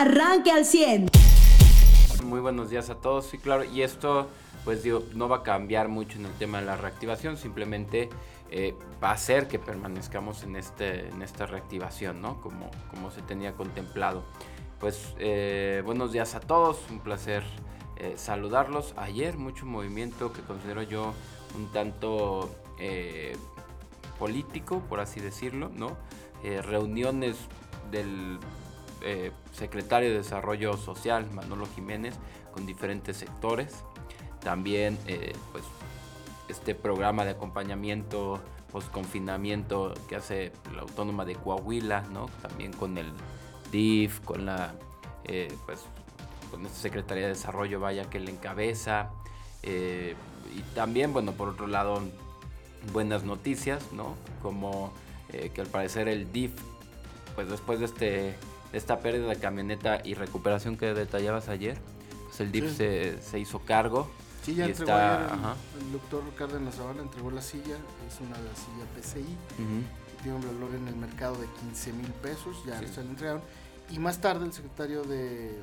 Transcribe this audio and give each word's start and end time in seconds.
arranque 0.00 0.50
al 0.50 0.64
100. 0.64 1.08
Muy 2.24 2.40
buenos 2.40 2.70
días 2.70 2.90
a 2.90 2.96
todos, 2.96 3.26
sí, 3.26 3.38
claro, 3.38 3.64
y 3.64 3.82
esto, 3.82 4.28
pues 4.64 4.82
digo, 4.82 5.02
no 5.14 5.28
va 5.28 5.38
a 5.38 5.42
cambiar 5.42 5.88
mucho 5.88 6.18
en 6.18 6.26
el 6.26 6.32
tema 6.32 6.60
de 6.60 6.66
la 6.66 6.76
reactivación, 6.76 7.36
simplemente 7.38 8.10
eh, 8.50 8.74
va 9.02 9.10
a 9.10 9.12
hacer 9.12 9.48
que 9.48 9.58
permanezcamos 9.58 10.42
en, 10.42 10.56
este, 10.56 11.08
esta 11.22 11.46
reactivación, 11.46 12.20
¿no? 12.20 12.40
Como, 12.42 12.70
como 12.90 13.10
se 13.10 13.22
tenía 13.22 13.52
contemplado. 13.52 14.22
Pues 14.80 15.14
eh, 15.18 15.82
buenos 15.84 16.12
días 16.12 16.34
a 16.34 16.40
todos, 16.40 16.78
un 16.90 17.00
placer 17.00 17.42
eh, 17.96 18.14
saludarlos. 18.16 18.92
Ayer 18.98 19.38
mucho 19.38 19.64
movimiento 19.64 20.32
que 20.32 20.42
considero 20.42 20.82
yo 20.82 21.14
un 21.56 21.72
tanto 21.72 22.50
político, 24.18 24.80
por 24.80 25.00
así 25.00 25.20
decirlo, 25.20 25.70
¿no? 25.74 25.96
reuniones 26.42 27.36
del 27.90 28.38
secretario 29.52 30.10
de 30.10 30.16
Desarrollo 30.16 30.76
Social, 30.76 31.30
Manolo 31.32 31.66
Jiménez, 31.74 32.14
con 32.52 32.66
diferentes 32.66 33.16
sectores. 33.16 33.84
También, 34.40 34.98
pues, 35.52 35.64
este 36.48 36.74
programa 36.74 37.24
de 37.24 37.32
acompañamiento 37.32 38.40
post-confinamiento 38.76 39.94
que 40.08 40.16
hace 40.16 40.52
la 40.74 40.82
Autónoma 40.82 41.24
de 41.24 41.34
Coahuila, 41.34 42.02
¿no? 42.12 42.26
También 42.42 42.72
con 42.72 42.98
el 42.98 43.10
DIF, 43.72 44.20
con 44.20 44.44
la, 44.44 44.74
eh, 45.24 45.52
pues, 45.64 45.80
con 46.50 46.64
esta 46.66 46.78
Secretaría 46.78 47.24
de 47.24 47.30
Desarrollo, 47.30 47.80
vaya, 47.80 48.10
que 48.10 48.20
le 48.20 48.30
encabeza. 48.30 49.10
Eh, 49.62 50.14
y 50.54 50.60
también, 50.74 51.12
bueno, 51.12 51.32
por 51.32 51.48
otro 51.48 51.66
lado, 51.66 52.02
buenas 52.92 53.24
noticias, 53.24 53.92
¿no? 53.92 54.14
Como 54.42 54.92
eh, 55.32 55.50
que 55.54 55.62
al 55.62 55.68
parecer 55.68 56.08
el 56.08 56.30
DIF, 56.32 56.52
pues 57.34 57.48
después 57.48 57.78
de, 57.78 57.86
este, 57.86 58.34
esta 58.76 59.00
pérdida 59.00 59.28
de 59.28 59.36
camioneta 59.36 60.00
y 60.04 60.14
recuperación 60.14 60.76
que 60.76 60.94
detallabas 60.94 61.48
ayer, 61.48 61.78
pues 62.26 62.40
el 62.40 62.52
DIF 62.52 62.76
se, 62.76 63.20
se 63.22 63.38
hizo 63.38 63.60
cargo 63.60 64.10
Sí, 64.46 64.54
ya 64.54 64.66
entregó 64.66 64.92
el, 64.92 65.92
doctor 65.92 66.22
Cárdenas 66.36 66.76
Zavala 66.76 67.02
entregó 67.02 67.32
la 67.32 67.42
silla, 67.42 67.74
es 68.06 68.20
una 68.20 68.36
silla 68.54 68.86
PCI, 68.94 69.36
tiene 70.22 70.36
un 70.36 70.46
valor 70.46 70.72
en 70.76 70.86
el 70.86 70.94
mercado 70.94 71.34
de 71.34 71.48
15 71.48 71.92
mil 71.94 72.12
pesos, 72.12 72.56
ya 72.64 72.78
se 72.78 73.02
la 73.02 73.10
entregaron. 73.10 73.42
Y 73.90 73.98
más 73.98 74.20
tarde 74.20 74.46
el 74.46 74.52
secretario 74.52 75.02
de 75.02 75.60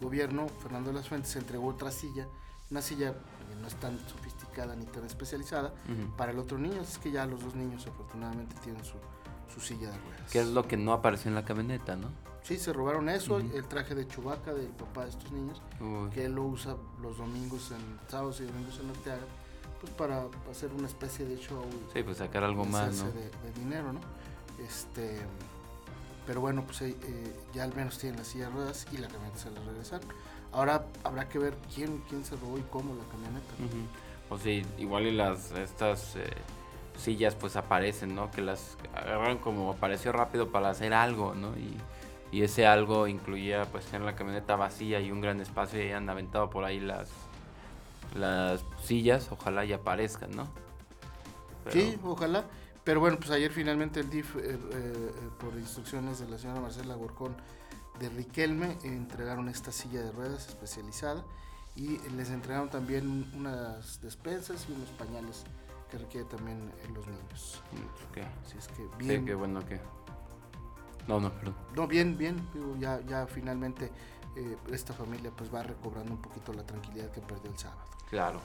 gobierno, 0.00 0.46
Fernando 0.62 0.90
de 0.90 0.98
las 0.98 1.08
Fuentes, 1.08 1.34
entregó 1.34 1.66
otra 1.66 1.90
silla, 1.90 2.28
una 2.70 2.80
silla 2.80 3.12
que 3.12 3.60
no 3.60 3.66
es 3.66 3.74
tan 3.74 3.98
sofisticada 4.08 4.76
ni 4.76 4.84
tan 4.86 5.04
especializada, 5.04 5.74
para 6.16 6.30
el 6.30 6.38
otro 6.38 6.58
niño, 6.58 6.80
es 6.82 6.98
que 6.98 7.10
ya 7.10 7.26
los 7.26 7.42
dos 7.42 7.56
niños 7.56 7.88
afortunadamente 7.88 8.54
tienen 8.62 8.84
su, 8.84 8.94
su 9.56 9.60
silla 9.60 9.90
de 9.90 9.98
ruedas. 9.98 10.30
Que 10.30 10.40
es 10.40 10.48
lo 10.48 10.68
que 10.68 10.76
no 10.76 10.92
apareció 10.92 11.30
en 11.30 11.34
la 11.34 11.44
camioneta, 11.44 11.96
¿no? 11.96 12.08
Sí, 12.42 12.58
se 12.58 12.72
robaron 12.72 13.08
eso, 13.08 13.38
el 13.38 13.64
traje 13.66 13.96
de 13.96 14.06
Chubaca 14.06 14.54
del 14.54 14.68
papá 14.68 15.02
de 15.02 15.10
estos 15.10 15.32
niños, 15.32 15.60
que 16.14 16.26
él 16.26 16.34
lo 16.36 16.44
usa 16.44 16.76
los 17.02 17.18
domingos, 17.18 17.72
en 17.72 17.98
sábados 18.08 18.40
y 18.40 18.44
domingos 18.44 18.78
en 18.78 18.90
Arteaga, 18.90 19.26
pues 19.80 19.92
para 19.94 20.26
hacer 20.48 20.70
una 20.72 20.86
especie 20.86 21.24
de 21.26 21.38
show. 21.38 21.64
Sí, 21.92 22.04
pues 22.04 22.18
sacar 22.18 22.44
algo 22.44 22.64
más, 22.64 22.98
¿no? 22.98 23.10
De, 23.10 23.30
dinero, 23.56 23.92
¿no? 23.92 23.98
Este, 24.64 25.18
pero 26.24 26.40
bueno, 26.40 26.62
pues 26.64 26.82
eh, 26.82 26.96
eh, 27.02 27.36
ya 27.52 27.64
al 27.64 27.74
menos 27.74 27.98
tienen 27.98 28.20
la 28.20 28.24
silla 28.24 28.44
de 28.44 28.52
ruedas 28.52 28.86
y 28.92 28.98
la 28.98 29.08
camioneta 29.08 29.38
se 29.40 29.50
la 29.50 29.60
regresaron. 29.62 30.08
Ahora 30.52 30.86
habrá 31.02 31.28
que 31.28 31.40
ver 31.40 31.56
quién, 31.74 32.00
quién 32.08 32.24
se 32.24 32.36
robó 32.36 32.58
y 32.58 32.62
cómo 32.70 32.94
la 32.94 33.04
camioneta. 33.10 33.88
O 34.30 34.38
sí, 34.38 34.64
igual 34.78 35.06
y 35.06 35.12
las, 35.16 35.50
estas... 35.50 36.14
Eh, 36.14 36.30
sillas 36.96 37.34
pues 37.34 37.56
aparecen, 37.56 38.14
¿no? 38.14 38.30
Que 38.30 38.42
las 38.42 38.76
agarran 38.94 39.38
como 39.38 39.70
apareció 39.70 40.12
rápido 40.12 40.50
para 40.50 40.70
hacer 40.70 40.94
algo, 40.94 41.34
¿no? 41.34 41.56
Y, 41.56 41.76
y 42.32 42.42
ese 42.42 42.66
algo 42.66 43.06
incluía 43.06 43.64
pues 43.66 43.86
tener 43.86 44.02
la 44.02 44.16
camioneta 44.16 44.56
vacía 44.56 45.00
y 45.00 45.10
un 45.10 45.20
gran 45.20 45.40
espacio 45.40 45.84
y 45.84 45.92
han 45.92 46.08
aventado 46.08 46.50
por 46.50 46.64
ahí 46.64 46.80
las 46.80 47.08
las 48.14 48.64
sillas, 48.82 49.28
ojalá 49.30 49.64
y 49.64 49.72
aparezcan, 49.72 50.30
¿no? 50.30 50.48
Sí, 51.70 51.98
ojalá. 52.04 52.44
Pero 52.84 53.00
bueno, 53.00 53.18
pues 53.18 53.30
ayer 53.30 53.50
finalmente 53.50 54.00
el 54.00 54.10
DIF, 54.10 54.36
eh, 54.36 54.58
eh, 54.72 55.10
por 55.40 55.54
instrucciones 55.54 56.20
de 56.20 56.28
la 56.28 56.38
señora 56.38 56.60
Marcela 56.60 56.94
Gorcón 56.94 57.36
de 57.98 58.08
Riquelme, 58.08 58.78
entregaron 58.84 59.48
esta 59.48 59.72
silla 59.72 60.02
de 60.02 60.12
ruedas 60.12 60.48
especializada 60.48 61.24
y 61.74 61.98
les 62.10 62.30
entregaron 62.30 62.70
también 62.70 63.28
unas 63.34 64.00
despensas 64.00 64.66
y 64.68 64.72
unos 64.72 64.88
pañales 64.90 65.44
que 65.90 65.98
requiere 65.98 66.26
también 66.26 66.72
en 66.84 66.94
los 66.94 67.06
niños. 67.06 67.62
Okay. 68.10 68.24
Así 68.44 68.58
es 68.58 68.68
que 68.68 68.86
bien. 68.98 69.20
Sí, 69.20 69.26
qué 69.26 69.34
bueno 69.34 69.64
que 69.66 69.80
no, 71.06 71.20
no, 71.20 71.30
perdón. 71.32 71.54
No, 71.74 71.86
bien, 71.86 72.18
bien. 72.18 72.36
Ya, 72.78 73.00
ya 73.06 73.26
finalmente 73.26 73.90
eh, 74.36 74.56
esta 74.72 74.92
familia 74.92 75.30
pues 75.36 75.52
va 75.54 75.62
recobrando 75.62 76.12
un 76.12 76.20
poquito 76.20 76.52
la 76.52 76.64
tranquilidad 76.64 77.10
que 77.12 77.20
perdió 77.20 77.50
el 77.50 77.58
sábado. 77.58 77.80
Claro, 78.10 78.40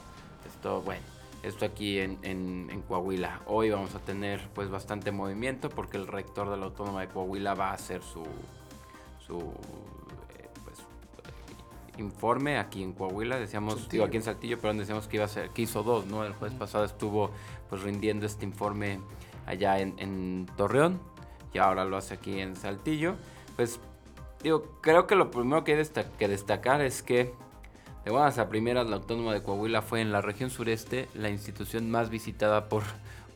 esto, 0.46 0.80
bueno, 0.82 1.02
esto 1.42 1.64
aquí 1.64 1.98
en, 1.98 2.18
en, 2.22 2.82
Coahuila. 2.82 3.42
Hoy 3.46 3.70
vamos 3.70 3.94
a 3.94 3.98
tener 3.98 4.48
pues 4.54 4.70
bastante 4.70 5.10
movimiento 5.10 5.68
porque 5.68 5.96
el 5.96 6.06
rector 6.06 6.50
de 6.50 6.56
la 6.56 6.66
Autónoma 6.66 7.00
de 7.00 7.08
Coahuila 7.08 7.54
va 7.54 7.70
a 7.70 7.74
hacer 7.74 8.02
su, 8.02 8.24
su 9.26 9.38
eh, 9.38 10.01
informe 11.98 12.58
aquí 12.58 12.82
en 12.82 12.92
Coahuila. 12.92 13.38
Decíamos, 13.38 13.88
digo 13.88 14.04
aquí 14.04 14.16
en 14.16 14.22
Saltillo, 14.22 14.58
pero 14.60 14.74
decíamos 14.74 15.08
que 15.08 15.16
iba 15.16 15.24
a 15.24 15.28
ser, 15.28 15.50
que 15.50 15.62
hizo 15.62 15.82
dos, 15.82 16.06
¿no? 16.06 16.24
El 16.24 16.32
jueves 16.34 16.56
pasado 16.56 16.84
estuvo 16.84 17.30
pues 17.68 17.82
rindiendo 17.82 18.26
este 18.26 18.44
informe 18.44 19.00
allá 19.46 19.78
en, 19.80 19.94
en 19.98 20.46
Torreón 20.56 21.00
y 21.52 21.58
ahora 21.58 21.84
lo 21.84 21.96
hace 21.96 22.14
aquí 22.14 22.40
en 22.40 22.56
Saltillo. 22.56 23.16
Pues 23.56 23.80
digo, 24.42 24.78
creo 24.80 25.06
que 25.06 25.14
lo 25.14 25.30
primero 25.30 25.64
que 25.64 25.74
hay 25.74 26.04
que 26.18 26.28
destacar 26.28 26.80
es 26.80 27.02
que 27.02 27.32
de 28.04 28.10
buenas 28.10 28.38
a 28.38 28.48
primeras 28.48 28.88
la 28.88 28.96
Autónoma 28.96 29.32
de 29.32 29.42
Coahuila 29.42 29.80
fue 29.80 30.00
en 30.00 30.10
la 30.10 30.20
región 30.20 30.50
sureste 30.50 31.08
la 31.14 31.30
institución 31.30 31.88
más 31.88 32.10
visitada 32.10 32.68
por, 32.68 32.82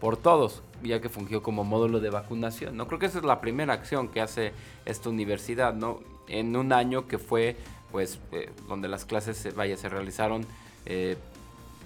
por 0.00 0.16
todos, 0.16 0.62
ya 0.82 1.00
que 1.00 1.08
fungió 1.08 1.40
como 1.42 1.62
módulo 1.62 2.00
de 2.00 2.10
vacunación. 2.10 2.76
No 2.76 2.88
creo 2.88 2.98
que 2.98 3.06
esa 3.06 3.18
es 3.18 3.24
la 3.24 3.40
primera 3.40 3.74
acción 3.74 4.08
que 4.08 4.20
hace 4.20 4.52
esta 4.84 5.08
universidad, 5.08 5.74
¿no? 5.74 6.00
En 6.26 6.56
un 6.56 6.72
año 6.72 7.06
que 7.06 7.18
fue, 7.18 7.56
pues, 7.96 8.20
eh, 8.30 8.52
donde 8.68 8.88
las 8.88 9.06
clases 9.06 9.38
se, 9.38 9.52
vaya, 9.52 9.74
se 9.78 9.88
realizaron 9.88 10.44
eh, 10.84 11.16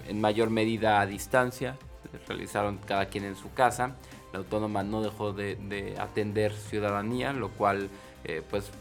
en 0.09 0.19
mayor 0.19 0.49
medida 0.49 0.99
a 0.99 1.05
distancia, 1.05 1.77
se 2.11 2.17
realizaron 2.27 2.79
cada 2.85 3.05
quien 3.05 3.23
en 3.23 3.37
su 3.37 3.53
casa 3.53 3.95
la 4.33 4.39
autónoma 4.39 4.83
no 4.83 5.01
dejó 5.01 5.31
de, 5.31 5.95
atender 5.97 6.51
ciudadanía, 6.51 7.31
lo 7.31 7.47
cual 7.51 7.89
eh, 8.25 8.43
pues 8.49 8.71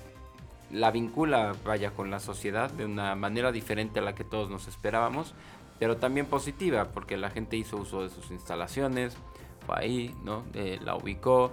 la 0.73 0.91
vincula 0.91 1.55
vaya 1.65 1.93
con 1.93 2.11
la 2.11 2.19
sociedad 2.19 2.69
de 2.69 2.85
una 2.85 3.15
manera 3.15 3.53
diferente 3.53 4.01
a 4.01 4.03
la 4.03 4.17
que 4.17 4.25
todos 4.25 4.51
nos 4.51 4.67
esperábamos, 4.67 5.33
pero 5.79 5.99
también 5.99 6.27
positiva 6.27 6.87
porque 6.87 7.17
la 7.17 7.31
gente 7.31 7.57
hizo 7.57 7.77
uso 7.77 8.03
de 8.03 8.11
sus 8.11 8.33
instalaciones, 8.33 9.17
fue 9.65 9.79
ahí, 9.79 10.17
¿no? 10.25 10.43
Eh, 10.55 10.81
la 10.83 10.97
ubicó, 10.97 11.53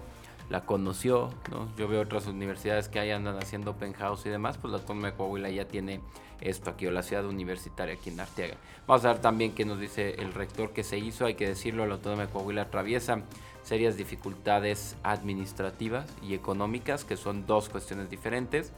la 0.50 0.66
conoció, 0.66 1.30
¿no? 1.52 1.68
Yo 1.78 1.88
veo 1.88 2.02
otras 2.02 2.28
universidades 2.28 2.88
que 2.88 3.00
ahí 3.00 3.12
andan 3.12 3.38
haciendo 3.38 3.72
open 3.72 3.94
house 3.94 4.26
y 4.26 4.30
demás, 4.30 4.58
pues 4.58 4.72
la 4.72 4.80
Autónoma 4.80 5.12
de 5.12 5.14
Coahuila 5.18 5.50
ya 5.50 5.68
tiene 5.68 6.02
esto 6.40 6.70
aquí, 6.70 6.88
o 6.88 6.92
la 6.92 7.04
ciudad 7.04 7.26
universitaria 7.26 7.96
aquí 7.96 8.10
en 8.10 8.20
Arteaga. 8.20 8.56
Vamos 8.86 9.04
a 9.06 9.10
ver 9.10 9.22
también 9.22 9.54
qué 9.54 9.66
nos 9.66 9.80
dice 9.80 10.16
el 10.20 10.34
rector 10.34 10.72
que 10.72 10.84
se 10.84 10.98
hizo, 10.98 11.26
hay 11.26 11.36
que 11.36 11.48
decirlo, 11.48 11.86
la 11.86 11.96
Autónoma 11.96 12.28
de 12.28 12.32
Coahuila 12.32 12.64
atraviesa 12.64 13.24
serias 13.64 13.98
dificultades 13.98 14.96
administrativas 15.04 16.06
y 16.24 16.34
económicas, 16.34 17.04
que 17.04 17.18
son 17.18 17.46
dos 17.46 17.68
cuestiones 17.68 18.10
diferentes. 18.10 18.72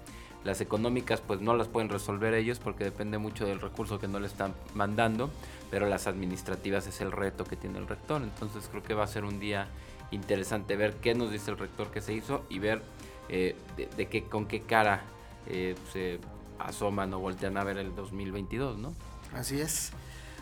Las 0.44 0.62
económicas 0.62 1.22
pues 1.22 1.42
no 1.42 1.54
las 1.54 1.68
pueden 1.68 1.90
resolver 1.90 2.34
ellos 2.34 2.60
porque 2.60 2.86
depende 2.86 3.18
mucho 3.18 3.46
del 3.46 3.60
recurso 3.60 4.00
que 4.00 4.08
no 4.08 4.20
le 4.20 4.28
están 4.28 4.56
mandando, 4.74 5.30
pero 5.70 5.86
las 5.86 6.08
administrativas 6.08 6.88
es 6.88 7.02
el 7.02 7.12
reto 7.12 7.44
que 7.44 7.56
tiene 7.56 7.78
el 7.78 7.88
rector. 7.88 8.24
Entonces 8.24 8.68
creo 8.72 8.82
que 8.82 8.94
va 8.94 9.04
a 9.04 9.08
ser 9.08 9.26
un 9.26 9.40
día 9.40 9.68
interesante 10.12 10.76
ver 10.76 10.96
qué 10.96 11.16
nos 11.16 11.32
dice 11.32 11.52
el 11.52 11.58
rector 11.58 11.92
que 11.92 12.02
se 12.02 12.14
hizo 12.14 12.46
y 12.50 12.60
ver 12.60 12.82
eh, 13.30 13.56
de, 13.96 14.08
qué, 14.08 14.24
con 14.24 14.48
qué 14.48 14.62
cara 14.62 15.04
eh, 15.48 15.76
se 15.94 16.20
asoman 16.58 17.14
o 17.14 17.20
voltean 17.20 17.58
a 17.58 17.64
ver 17.64 17.78
el 17.78 17.96
2022, 17.96 18.78
¿no? 18.78 18.94
Así 19.34 19.62
es. 19.62 19.92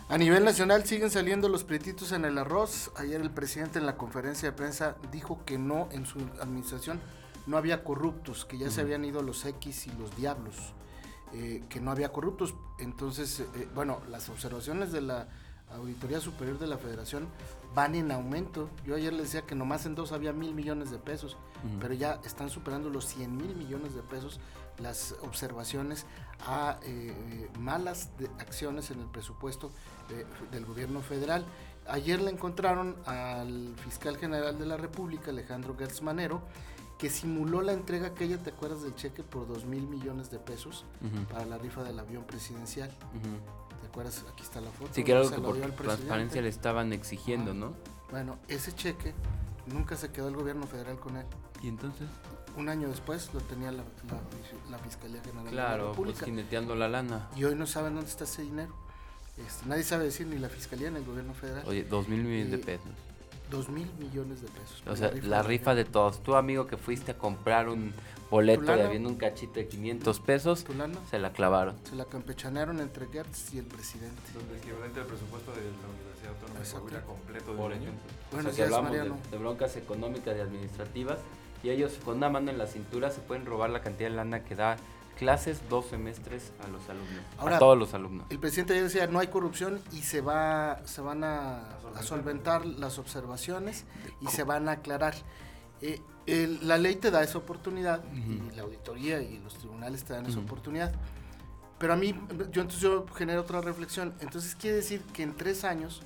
A 0.09 0.17
nivel 0.17 0.45
nacional 0.45 0.85
siguen 0.85 1.11
saliendo 1.11 1.49
los 1.49 1.65
pretitos 1.65 2.13
en 2.13 2.23
el 2.23 2.37
arroz. 2.37 2.91
Ayer 2.95 3.19
el 3.19 3.29
presidente 3.29 3.77
en 3.77 3.85
la 3.85 3.97
conferencia 3.97 4.49
de 4.49 4.55
prensa 4.55 4.95
dijo 5.11 5.43
que 5.45 5.57
no, 5.57 5.89
en 5.91 6.05
su 6.05 6.19
administración 6.39 7.01
no 7.45 7.57
había 7.57 7.83
corruptos, 7.83 8.45
que 8.45 8.57
ya 8.57 8.69
se 8.71 8.81
habían 8.81 9.03
ido 9.03 9.21
los 9.21 9.45
X 9.45 9.87
y 9.87 9.91
los 9.99 10.15
diablos, 10.15 10.55
eh, 11.33 11.63
que 11.67 11.81
no 11.81 11.91
había 11.91 12.13
corruptos. 12.13 12.55
Entonces, 12.79 13.43
bueno, 13.75 14.01
las 14.09 14.29
observaciones 14.29 14.93
de 14.93 15.01
la 15.01 15.27
Auditoría 15.73 16.21
Superior 16.21 16.57
de 16.57 16.67
la 16.67 16.77
Federación 16.77 17.27
van 17.75 17.95
en 17.95 18.11
aumento. 18.11 18.69
Yo 18.85 18.95
ayer 18.95 19.13
les 19.13 19.23
decía 19.23 19.41
que 19.43 19.55
nomás 19.55 19.85
en 19.85 19.95
dos 19.95 20.11
había 20.11 20.33
mil 20.33 20.53
millones 20.53 20.91
de 20.91 20.97
pesos, 20.97 21.37
pero 21.79 21.93
ya 21.93 22.19
están 22.25 22.49
superando 22.49 22.89
los 22.89 23.05
100 23.05 23.35
mil 23.35 23.55
millones 23.55 23.95
de 23.95 24.01
pesos 24.01 24.39
las 24.79 25.15
observaciones 25.23 26.05
a 26.45 26.77
eh, 26.83 27.49
malas 27.59 28.09
acciones 28.39 28.91
en 28.91 28.99
el 28.99 29.07
presupuesto 29.07 29.71
del 30.51 30.65
gobierno 30.65 31.01
federal. 31.01 31.45
Ayer 31.87 32.21
le 32.21 32.31
encontraron 32.31 32.95
al 33.05 33.75
fiscal 33.77 34.17
general 34.17 34.59
de 34.59 34.65
la 34.65 34.77
República, 34.77 35.31
Alejandro 35.31 35.75
Gertz 35.77 36.01
Manero, 36.01 36.41
que 36.97 37.09
simuló 37.09 37.61
la 37.61 37.73
entrega 37.73 38.07
aquella, 38.07 38.41
¿te 38.41 38.49
acuerdas 38.49 38.81
del 38.83 38.95
cheque 38.95 39.23
por 39.23 39.47
dos 39.47 39.65
mil 39.65 39.87
millones 39.87 40.31
de 40.31 40.39
pesos 40.39 40.85
para 41.31 41.45
la 41.45 41.57
rifa 41.57 41.83
del 41.83 41.99
avión 41.99 42.23
presidencial? 42.23 42.91
¿Te 43.81 43.87
acuerdas? 43.87 44.23
Aquí 44.31 44.43
está 44.43 44.61
la 44.61 44.71
foto. 44.71 44.89
Sí, 44.93 45.03
que 45.03 45.13
que 45.13 45.39
por 45.39 45.57
transparencia 45.75 46.41
le 46.41 46.49
estaban 46.49 46.93
exigiendo, 46.93 47.53
¿no? 47.53 47.73
Bueno, 48.11 48.37
ese 48.47 48.73
cheque 48.73 49.13
nunca 49.67 49.95
se 49.95 50.11
quedó 50.11 50.29
el 50.29 50.35
gobierno 50.35 50.65
federal 50.67 50.99
con 50.99 51.17
él. 51.17 51.25
¿Y 51.61 51.67
entonces? 51.67 52.07
Un 52.55 52.69
año 52.69 52.87
después 52.87 53.33
lo 53.33 53.41
tenía 53.41 53.71
la, 53.71 53.83
la, 54.71 54.77
Fiscalía 54.79 55.21
General 55.21 55.45
de 55.45 55.51
la 55.51 55.77
República. 55.77 56.19
Pues 56.19 56.25
jineteando 56.25 56.75
la 56.75 56.87
lana. 56.87 57.29
Y 57.35 57.43
hoy 57.43 57.55
no 57.55 57.67
saben 57.67 57.95
dónde 57.95 58.09
está 58.09 58.23
ese 58.23 58.41
dinero. 58.41 58.73
Este, 59.37 59.67
nadie 59.67 59.83
sabe 59.83 60.05
decir 60.05 60.25
ni 60.25 60.39
la 60.39 60.49
Fiscalía 60.49 60.89
ni 60.89 60.97
el 60.97 61.05
gobierno 61.05 61.33
federal. 61.33 61.63
Oye, 61.67 61.83
dos 61.83 62.07
mil 62.07 62.23
millones 62.23 62.51
de 62.51 62.57
pesos. 62.57 62.91
Dos 63.51 63.69
mil 63.69 63.89
millones 63.99 64.41
de 64.41 64.47
pesos. 64.47 64.83
O 64.87 64.95
sea, 64.95 65.11
la 65.23 65.43
rifa, 65.43 65.75
de, 65.75 65.85
todos. 65.85 66.23
Tu 66.23 66.35
amigo 66.35 66.65
que 66.65 66.77
fuiste 66.77 67.11
a 67.11 67.17
comprar 67.17 67.69
un 67.69 67.93
boleto 68.29 68.75
de 68.75 68.83
habiendo 68.83 69.09
un 69.09 69.15
cachito 69.15 69.55
de 69.55 69.67
500 69.67 70.19
pesos, 70.19 70.65
se 71.09 71.19
la 71.19 71.31
clavaron. 71.31 71.75
Se 71.83 71.95
la 71.95 72.05
campechanearon 72.05 72.79
entre 72.79 73.07
Gertz 73.07 73.53
y 73.53 73.59
el 73.59 73.65
presidente. 73.65 74.21
Donde 74.33 74.57
equivalente 74.57 74.99
al 74.99 75.05
presupuesto 75.05 75.51
de 75.51 75.61
la 75.61 75.87
Universidad 75.87 76.33
Autónoma 76.33 76.59
de 76.59 76.71
Coahuila 76.71 77.01
completo 77.03 77.51
de 77.51 77.57
Por. 77.57 77.71
Bueno, 78.31 78.49
o 78.49 78.51
sea, 78.51 78.65
hablamos 78.65 78.91
de, 79.31 79.37
broncas 79.37 79.75
económicas 79.77 80.35
y 80.37 80.39
administrativas 80.39 81.19
y 81.63 81.69
ellos 81.69 81.97
con 82.03 82.17
una 82.17 82.29
mano 82.29 82.51
en 82.51 82.57
la 82.57 82.67
cintura 82.67 83.09
se 83.11 83.21
pueden 83.21 83.45
robar 83.45 83.69
la 83.69 83.81
cantidad 83.81 84.09
de 84.09 84.15
lana 84.15 84.43
que 84.43 84.55
da 84.55 84.77
clases 85.17 85.67
dos 85.69 85.87
semestres 85.87 86.51
a 86.63 86.67
los 86.67 86.87
alumnos, 86.89 87.23
a 87.39 87.59
todos 87.59 87.77
los 87.77 87.93
alumnos. 87.93 88.27
El 88.29 88.39
presidente 88.39 88.75
ya 88.75 88.83
decía, 88.83 89.07
no 89.07 89.19
hay 89.19 89.27
corrupción 89.27 89.81
y 89.91 90.01
se 90.01 90.21
va 90.21 90.79
se 90.85 91.01
van 91.01 91.23
a, 91.23 91.63
solventar 92.01 92.65
las 92.65 92.99
observaciones 92.99 93.85
y 94.21 94.27
se 94.27 94.43
van 94.43 94.69
a 94.69 94.73
aclarar. 94.73 95.15
Eh, 95.81 96.59
la 96.63 96.77
ley 96.77 96.95
te 96.95 97.11
da 97.11 97.23
esa 97.23 97.37
oportunidad 97.37 98.03
y 98.13 98.55
la 98.55 98.63
auditoría 98.63 99.21
y 99.21 99.39
los 99.39 99.57
tribunales 99.57 100.03
te 100.03 100.13
dan 100.13 100.25
esa 100.25 100.39
oportunidad. 100.39 100.93
Pero 101.79 101.93
a 101.93 101.95
mí, 101.95 102.13
yo 102.51 102.61
entonces 102.61 102.81
yo 102.81 103.05
genero 103.15 103.41
otra 103.41 103.61
reflexión. 103.61 104.13
Entonces 104.19 104.55
quiere 104.55 104.77
decir 104.77 105.01
que 105.13 105.23
en 105.23 105.35
tres 105.35 105.63
años 105.63 106.01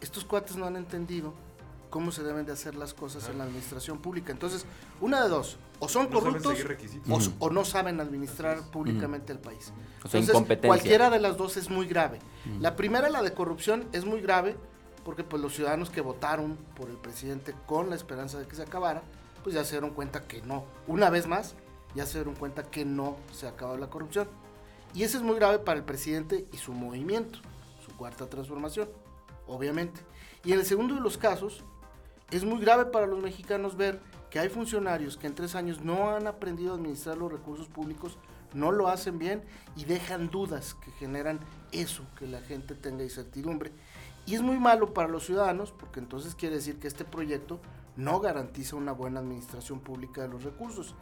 estos 0.00 0.24
cuates 0.24 0.56
no 0.56 0.66
han 0.66 0.76
entendido 0.76 1.34
cómo 1.94 2.10
se 2.10 2.24
deben 2.24 2.44
de 2.44 2.52
hacer 2.52 2.74
las 2.74 2.92
cosas 2.92 3.28
en 3.28 3.38
la 3.38 3.44
administración 3.44 3.98
pública. 3.98 4.32
Entonces, 4.32 4.66
una 5.00 5.22
de 5.22 5.28
dos, 5.28 5.58
o 5.78 5.88
son 5.88 6.08
corruptos 6.08 6.58
o, 7.38 7.50
no 7.50 7.64
saben 7.64 8.00
administrar 8.00 8.68
públicamente 8.72 9.32
el 9.32 9.38
país. 9.38 9.72
O 10.02 10.08
sea, 10.08 10.18
Entonces, 10.18 10.58
cualquiera 10.66 11.08
de 11.08 11.20
las 11.20 11.36
dos 11.36 11.56
es 11.56 11.70
muy 11.70 11.86
grave. 11.86 12.18
La 12.58 12.74
primera, 12.74 13.08
la 13.10 13.22
de 13.22 13.32
corrupción, 13.32 13.84
es 13.92 14.04
muy 14.04 14.20
grave 14.20 14.56
porque 15.04 15.24
pues 15.24 15.42
los 15.42 15.54
ciudadanos 15.54 15.90
que 15.90 16.00
votaron 16.00 16.56
por 16.76 16.88
el 16.88 16.96
presidente 16.96 17.54
con 17.66 17.90
la 17.90 17.96
esperanza 17.96 18.38
de 18.38 18.46
que 18.46 18.56
se 18.56 18.62
acabara, 18.62 19.02
pues 19.42 19.54
ya 19.54 19.64
se 19.64 19.72
dieron 19.72 19.90
cuenta 19.90 20.22
que 20.22 20.42
no. 20.42 20.64
Una 20.86 21.10
vez 21.10 21.26
más, 21.26 21.54
ya 21.94 22.06
se 22.06 22.18
dieron 22.18 22.34
cuenta 22.34 22.62
que 22.62 22.84
no 22.84 23.16
se 23.32 23.46
acaba 23.46 23.76
la 23.76 23.90
corrupción. 23.90 24.28
Y 24.94 25.02
eso 25.02 25.18
es 25.18 25.22
muy 25.22 25.36
grave 25.36 25.58
para 25.58 25.78
el 25.78 25.84
presidente 25.84 26.46
y 26.52 26.56
su 26.56 26.72
movimiento, 26.72 27.40
su 27.84 27.94
cuarta 27.96 28.28
transformación, 28.28 28.88
obviamente. 29.46 30.00
Y 30.44 30.52
en 30.52 30.60
el 30.60 30.64
segundo 30.64 30.94
de 30.94 31.00
los 31.00 31.18
casos, 31.18 31.64
es 32.30 32.44
muy 32.44 32.60
grave 32.60 32.86
para 32.86 33.06
los 33.06 33.22
mexicanos 33.22 33.76
ver 33.76 34.00
que 34.30 34.38
hay 34.38 34.48
funcionarios 34.48 35.16
que 35.16 35.26
en 35.26 35.34
tres 35.34 35.54
años 35.54 35.80
no 35.80 36.10
han 36.10 36.26
aprendido 36.26 36.72
a 36.72 36.76
administrar 36.76 37.16
los 37.16 37.30
recursos 37.30 37.68
públicos, 37.68 38.18
no 38.52 38.72
lo 38.72 38.88
hacen 38.88 39.18
bien 39.18 39.42
y 39.76 39.84
dejan 39.84 40.30
dudas 40.30 40.74
que 40.74 40.90
generan 40.92 41.40
eso, 41.72 42.04
que 42.18 42.26
la 42.26 42.40
gente 42.40 42.74
tenga 42.74 43.02
incertidumbre. 43.02 43.72
Y 44.26 44.34
es 44.34 44.42
muy 44.42 44.58
malo 44.58 44.94
para 44.94 45.08
los 45.08 45.24
ciudadanos 45.26 45.72
porque 45.72 46.00
entonces 46.00 46.34
quiere 46.34 46.56
decir 46.56 46.78
que 46.78 46.88
este 46.88 47.04
proyecto 47.04 47.60
no 47.96 48.20
garantiza 48.20 48.76
una 48.76 48.92
buena 48.92 49.20
administración 49.20 49.80
pública 49.80 50.22
de 50.22 50.28
los 50.28 50.42
recursos. 50.44 50.94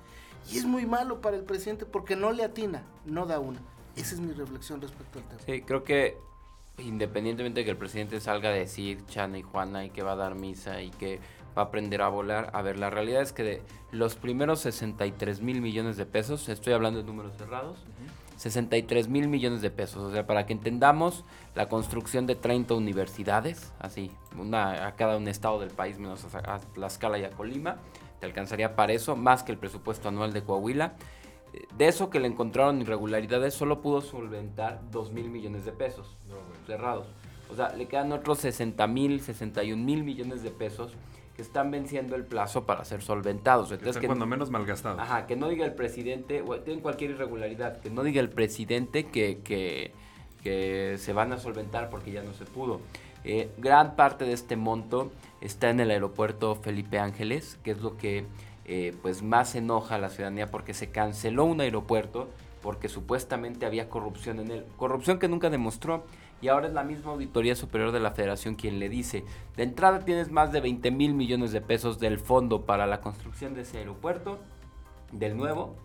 Y 0.51 0.59
es 0.59 0.65
muy 0.65 0.87
malo 0.87 1.21
para 1.21 1.37
el 1.37 1.45
presidente 1.45 1.87
porque 1.87 2.17
no 2.17 2.33
le 2.33 2.45
atina, 2.45 2.85
no 3.05 3.27
da 3.27 3.39
una. 3.39 3.61
Esa 3.97 4.15
es 4.15 4.21
mi 4.21 4.33
reflexión 4.33 4.81
respecto 4.81 5.19
al 5.19 5.25
tema. 5.27 5.41
Sí, 5.47 5.63
creo 5.63 5.85
que 5.85 6.19
independientemente 6.79 7.61
de 7.61 7.65
que 7.65 7.71
el 7.71 7.77
presidente 7.77 8.21
salga 8.21 8.49
a 8.49 8.53
decir 8.53 9.05
Chana 9.07 9.39
y 9.39 9.43
Juana 9.43 9.85
y 9.85 9.91
que 9.91 10.03
va 10.03 10.13
a 10.13 10.17
dar 10.17 10.35
misa 10.35 10.83
y 10.83 10.91
que 10.91 11.21
va 11.57 11.63
a 11.63 11.65
aprender 11.67 12.03
a 12.03 12.09
volar, 12.09 12.51
a 12.55 12.63
ver, 12.63 12.79
la 12.79 12.91
realidad 12.91 13.23
es 13.23 13.33
que 13.33 13.43
de 13.43 13.63
los 13.91 14.17
primeros 14.17 14.61
63 14.61 15.43
mil 15.43 15.61
millones 15.61 15.97
de 15.97 16.07
pesos, 16.07 16.49
estoy 16.49 16.73
hablando 16.73 17.01
de 17.01 17.05
números 17.05 17.37
cerrados, 17.37 17.85
63 18.43 19.07
mil 19.07 19.29
millones 19.29 19.63
de 19.63 19.71
pesos, 19.71 20.03
o 20.03 20.11
sea, 20.11 20.27
para 20.27 20.47
que 20.47 20.53
entendamos 20.53 21.25
la 21.55 21.69
construcción 21.69 22.27
de 22.27 22.35
30 22.35 22.75
universidades, 22.75 23.73
así, 23.79 24.11
una 24.37 24.89
a 24.89 24.97
cada 24.97 25.17
un 25.17 25.29
estado 25.29 25.61
del 25.61 25.71
país, 25.71 26.01
menos 26.01 26.27
a, 26.35 26.59
Tlaxcala 26.59 27.19
y 27.19 27.25
a 27.25 27.31
Colima, 27.31 27.77
te 28.19 28.27
alcanzaría 28.27 28.75
para 28.75 28.95
eso, 28.95 29.15
más 29.15 29.45
que 29.45 29.53
el 29.53 29.59
presupuesto 29.59 30.09
anual 30.09 30.33
de 30.33 30.43
Coahuila. 30.43 30.97
De 31.77 31.87
eso 31.87 32.11
que 32.11 32.19
le 32.19 32.27
encontraron 32.27 32.81
irregularidades, 32.81 33.55
solo 33.55 33.81
pudo 33.81 34.01
solventar 34.01 34.81
2 34.91 35.13
mil 35.13 35.31
millones 35.31 35.65
de 35.65 35.71
pesos 35.71 36.17
cerrados. 36.67 37.07
O 37.49 37.55
sea, 37.55 37.69
le 37.69 37.87
quedan 37.87 38.11
otros 38.11 38.39
60 38.39 38.85
mil, 38.89 39.21
61 39.21 39.85
mil 39.85 40.03
millones 40.03 40.43
de 40.43 40.51
pesos 40.51 40.95
que 41.43 41.49
están 41.49 41.73
venciendo 41.73 42.15
el 42.15 42.25
plazo 42.25 42.65
para 42.65 42.85
ser 42.85 43.03
solventados. 43.03 43.73
Entonces, 43.73 44.01
que, 44.01 44.07
cuando 44.07 44.27
menos 44.27 44.51
malgastados. 44.51 45.01
Ajá, 45.01 45.27
que 45.27 45.35
no 45.35 45.49
diga 45.49 45.67
el 45.67 45.75
presidente, 45.75 46.41
o 46.47 46.57
tienen 46.61 46.81
cualquier 46.81 47.11
irregularidad, 47.11 47.81
que 47.81 47.91
no 47.91 48.05
diga 48.05 48.21
el 48.21 48.31
presidente 48.31 49.07
que, 49.07 49.41
que, 49.43 49.93
que 50.43 50.97
se 50.99 51.13
van 51.13 51.33
a 51.33 51.39
solventar 51.39 51.91
porque 51.91 52.13
ya 52.13 52.23
no 52.23 52.33
se 52.33 52.45
pudo. 52.45 52.81
Eh, 53.25 53.51
gran 53.59 53.97
parte 53.97 54.25
de 54.25 54.33
este 54.33 54.57
monto 54.57 55.11
está 55.41 55.71
en 55.71 55.81
el 55.81 55.91
aeropuerto 55.91 56.55
Felipe 56.55 56.99
Ángeles, 56.99 57.59
que 57.65 57.73
es 57.73 57.81
lo 57.81 57.97
que 57.97 58.25
eh, 58.65 58.95
pues 59.03 59.23
más 59.23 59.57
enoja 59.57 59.97
a 59.97 59.99
la 59.99 60.11
ciudadanía 60.11 60.49
porque 60.49 60.75
se 60.75 60.91
canceló 60.91 61.45
un 61.45 61.61
aeropuerto 61.61 62.29
porque 62.63 62.89
supuestamente 62.89 63.67
había 63.67 63.89
corrupción 63.89 64.39
en 64.39 64.53
él. 64.53 64.65
Corrupción 64.77 65.19
que 65.19 65.27
nunca 65.27 65.51
demostró 65.51 66.05
y 66.43 66.49
ahora 66.49 66.67
es 66.67 66.75
la 66.75 66.83
misma 66.83 67.13
Auditoría 67.13 67.55
Superior 67.55 67.93
de 67.93 68.01
la 68.01 68.11
Federación 68.11 68.57
quien 68.57 68.81
le 68.81 68.89
dice, 68.89 69.25
de 69.57 69.63
entrada 69.63 70.01
tienes 70.01 70.31
más 70.31 70.53
de 70.53 70.61
20 70.61 70.91
mil 70.91 71.15
millones 71.15 71.53
de 71.53 71.61
pesos 71.61 72.01
del 72.01 72.19
fondo 72.19 72.67
para 72.67 72.87
la 72.87 73.01
construcción 73.01 73.55
de 73.55 73.63
ese 73.63 73.79
aeropuerto, 73.79 74.41
del 75.13 75.37
nuevo, 75.37 75.77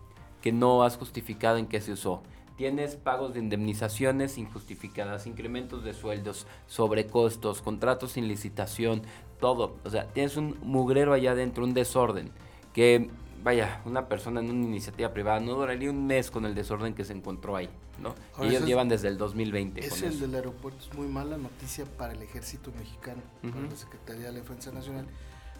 que 0.42 0.52
no 0.52 0.82
has 0.82 0.96
justificado 0.96 1.58
en 1.58 1.66
qué 1.66 1.80
se 1.80 1.92
usó. 1.92 2.22
Tienes 2.56 2.96
pagos 2.96 3.34
de 3.34 3.38
indemnizaciones 3.38 4.36
injustificadas, 4.36 5.28
incrementos 5.28 5.84
de 5.84 5.94
sueldos, 5.94 6.44
sobrecostos, 6.66 7.62
contratos 7.62 8.12
sin 8.12 8.26
licitación, 8.26 9.02
todo. 9.38 9.76
O 9.84 9.90
sea, 9.90 10.08
tienes 10.08 10.36
un 10.36 10.58
mugrero 10.62 11.12
allá 11.12 11.32
adentro, 11.32 11.62
un 11.62 11.72
desorden 11.72 12.32
que 12.72 13.10
vaya, 13.42 13.80
una 13.84 14.08
persona 14.08 14.40
en 14.40 14.50
una 14.50 14.66
iniciativa 14.66 15.12
privada 15.12 15.40
no 15.40 15.54
duraría 15.54 15.90
un 15.90 16.06
mes 16.06 16.30
con 16.30 16.44
el 16.44 16.54
desorden 16.54 16.94
que 16.94 17.04
se 17.04 17.12
encontró 17.12 17.56
ahí, 17.56 17.68
¿no? 18.00 18.14
y 18.42 18.48
ellos 18.48 18.64
llevan 18.64 18.88
desde 18.88 19.08
el 19.08 19.18
2020. 19.18 19.84
Es 19.84 20.02
el 20.02 20.20
del 20.20 20.34
aeropuerto, 20.34 20.80
es 20.88 20.96
muy 20.96 21.08
mala 21.08 21.36
noticia 21.36 21.84
para 21.84 22.12
el 22.12 22.22
ejército 22.22 22.72
mexicano, 22.78 23.22
para 23.42 23.66
la 23.66 23.76
Secretaría 23.76 24.26
de 24.26 24.32
la 24.32 24.38
Defensa 24.38 24.72
Nacional, 24.72 25.06